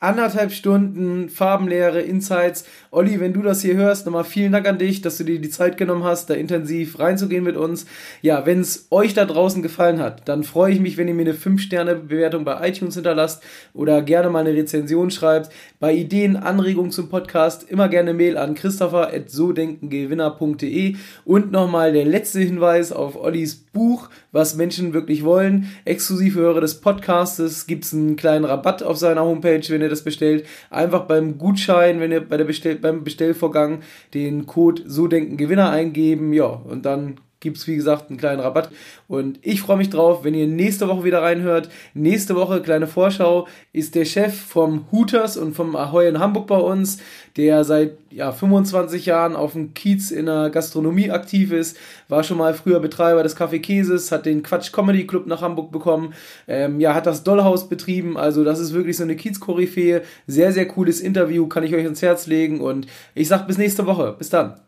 anderthalb 0.00 0.52
Stunden 0.52 1.28
Farbenlehre, 1.28 2.00
Insights. 2.00 2.64
Olli, 2.90 3.20
wenn 3.20 3.32
du 3.32 3.42
das 3.42 3.62
hier 3.62 3.74
hörst, 3.74 4.06
nochmal 4.06 4.24
vielen 4.24 4.50
Dank 4.52 4.68
an 4.68 4.78
dich, 4.78 5.02
dass 5.02 5.18
du 5.18 5.24
dir 5.24 5.40
die 5.40 5.50
Zeit 5.50 5.76
genommen 5.76 6.04
hast, 6.04 6.30
da 6.30 6.34
intensiv 6.34 7.00
reinzugehen 7.00 7.42
mit 7.42 7.56
uns. 7.56 7.86
Ja, 8.22 8.46
wenn 8.46 8.60
es 8.60 8.86
euch 8.90 9.14
da 9.14 9.24
draußen 9.24 9.60
gefallen 9.62 9.98
hat, 9.98 10.28
dann 10.28 10.44
freue 10.44 10.72
ich 10.72 10.78
mich, 10.80 10.96
wenn 10.96 11.08
ihr 11.08 11.14
mir 11.14 11.22
eine 11.22 11.34
5-Sterne-Bewertung 11.34 12.44
bei 12.44 12.68
iTunes 12.68 12.94
hinterlasst 12.94 13.42
oder 13.74 14.00
gerne 14.02 14.30
mal 14.30 14.46
eine 14.46 14.54
Rezension 14.54 15.10
schreibt. 15.10 15.50
Bei 15.80 15.92
Ideen, 15.92 16.36
Anregungen 16.36 16.92
zum 16.92 17.08
Podcast 17.08 17.68
immer 17.68 17.88
gerne 17.88 18.14
Mail 18.14 18.36
an 18.36 18.54
christopher.sodenkengewinner.de 18.54 20.94
und 21.24 21.50
nochmal 21.50 21.92
der 21.92 22.04
letzte 22.04 22.38
Hinweis 22.40 22.92
auf 22.92 23.16
Ollis 23.16 23.56
Buch, 23.56 24.10
was 24.32 24.54
Menschen 24.54 24.92
wirklich 24.92 25.24
wollen. 25.24 25.68
Exklusiv 25.84 26.34
Hörer 26.34 26.60
des 26.60 26.80
Podcastes 26.80 27.66
gibt 27.66 27.84
es 27.84 27.94
einen 27.94 28.16
kleinen 28.16 28.44
Rabatt 28.44 28.82
auf 28.82 28.96
seiner 28.98 29.24
Homepage, 29.24 29.62
wenn 29.68 29.82
ihr 29.82 29.88
das 29.88 30.02
bestellt, 30.02 30.46
einfach 30.70 31.04
beim 31.04 31.38
Gutschein, 31.38 32.00
wenn 32.00 32.12
ihr 32.12 32.20
bei 32.20 32.36
der 32.36 32.44
Bestell 32.44 32.76
beim 32.76 33.04
Bestellvorgang 33.04 33.80
den 34.14 34.46
Code 34.46 34.82
So 34.86 35.06
Denken 35.06 35.36
Gewinner 35.36 35.70
eingeben, 35.70 36.32
ja, 36.32 36.46
und 36.46 36.84
dann 36.84 37.20
gibt 37.40 37.56
es, 37.56 37.66
wie 37.66 37.76
gesagt, 37.76 38.08
einen 38.08 38.18
kleinen 38.18 38.40
Rabatt. 38.40 38.70
Und 39.06 39.38
ich 39.42 39.60
freue 39.60 39.76
mich 39.76 39.90
drauf, 39.90 40.24
wenn 40.24 40.34
ihr 40.34 40.46
nächste 40.46 40.88
Woche 40.88 41.04
wieder 41.04 41.22
reinhört. 41.22 41.68
Nächste 41.94 42.34
Woche, 42.34 42.60
kleine 42.60 42.86
Vorschau, 42.86 43.46
ist 43.72 43.94
der 43.94 44.04
Chef 44.04 44.34
vom 44.34 44.86
Hooters 44.90 45.36
und 45.36 45.54
vom 45.54 45.76
Ahoy 45.76 46.08
in 46.08 46.18
Hamburg 46.18 46.48
bei 46.48 46.58
uns, 46.58 46.98
der 47.36 47.62
seit 47.64 47.92
ja, 48.10 48.32
25 48.32 49.06
Jahren 49.06 49.36
auf 49.36 49.52
dem 49.52 49.74
Kiez 49.74 50.10
in 50.10 50.26
der 50.26 50.50
Gastronomie 50.50 51.10
aktiv 51.10 51.52
ist, 51.52 51.76
war 52.08 52.24
schon 52.24 52.38
mal 52.38 52.54
früher 52.54 52.80
Betreiber 52.80 53.22
des 53.22 53.36
Café 53.36 53.60
Käses, 53.60 54.10
hat 54.10 54.26
den 54.26 54.42
Quatsch 54.42 54.72
Comedy 54.72 55.06
Club 55.06 55.26
nach 55.26 55.42
Hamburg 55.42 55.70
bekommen, 55.70 56.14
ähm, 56.48 56.80
ja, 56.80 56.94
hat 56.94 57.06
das 57.06 57.22
Dollhaus 57.22 57.68
betrieben, 57.68 58.16
also 58.16 58.44
das 58.44 58.58
ist 58.58 58.72
wirklich 58.72 58.96
so 58.96 59.04
eine 59.04 59.16
Kiez-Koryphäe. 59.16 60.02
Sehr, 60.26 60.52
sehr 60.52 60.66
cooles 60.66 61.00
Interview, 61.00 61.46
kann 61.46 61.64
ich 61.64 61.74
euch 61.74 61.84
ins 61.84 62.02
Herz 62.02 62.26
legen 62.26 62.60
und 62.60 62.86
ich 63.14 63.28
sag 63.28 63.46
bis 63.46 63.58
nächste 63.58 63.86
Woche. 63.86 64.14
Bis 64.18 64.30
dann. 64.30 64.67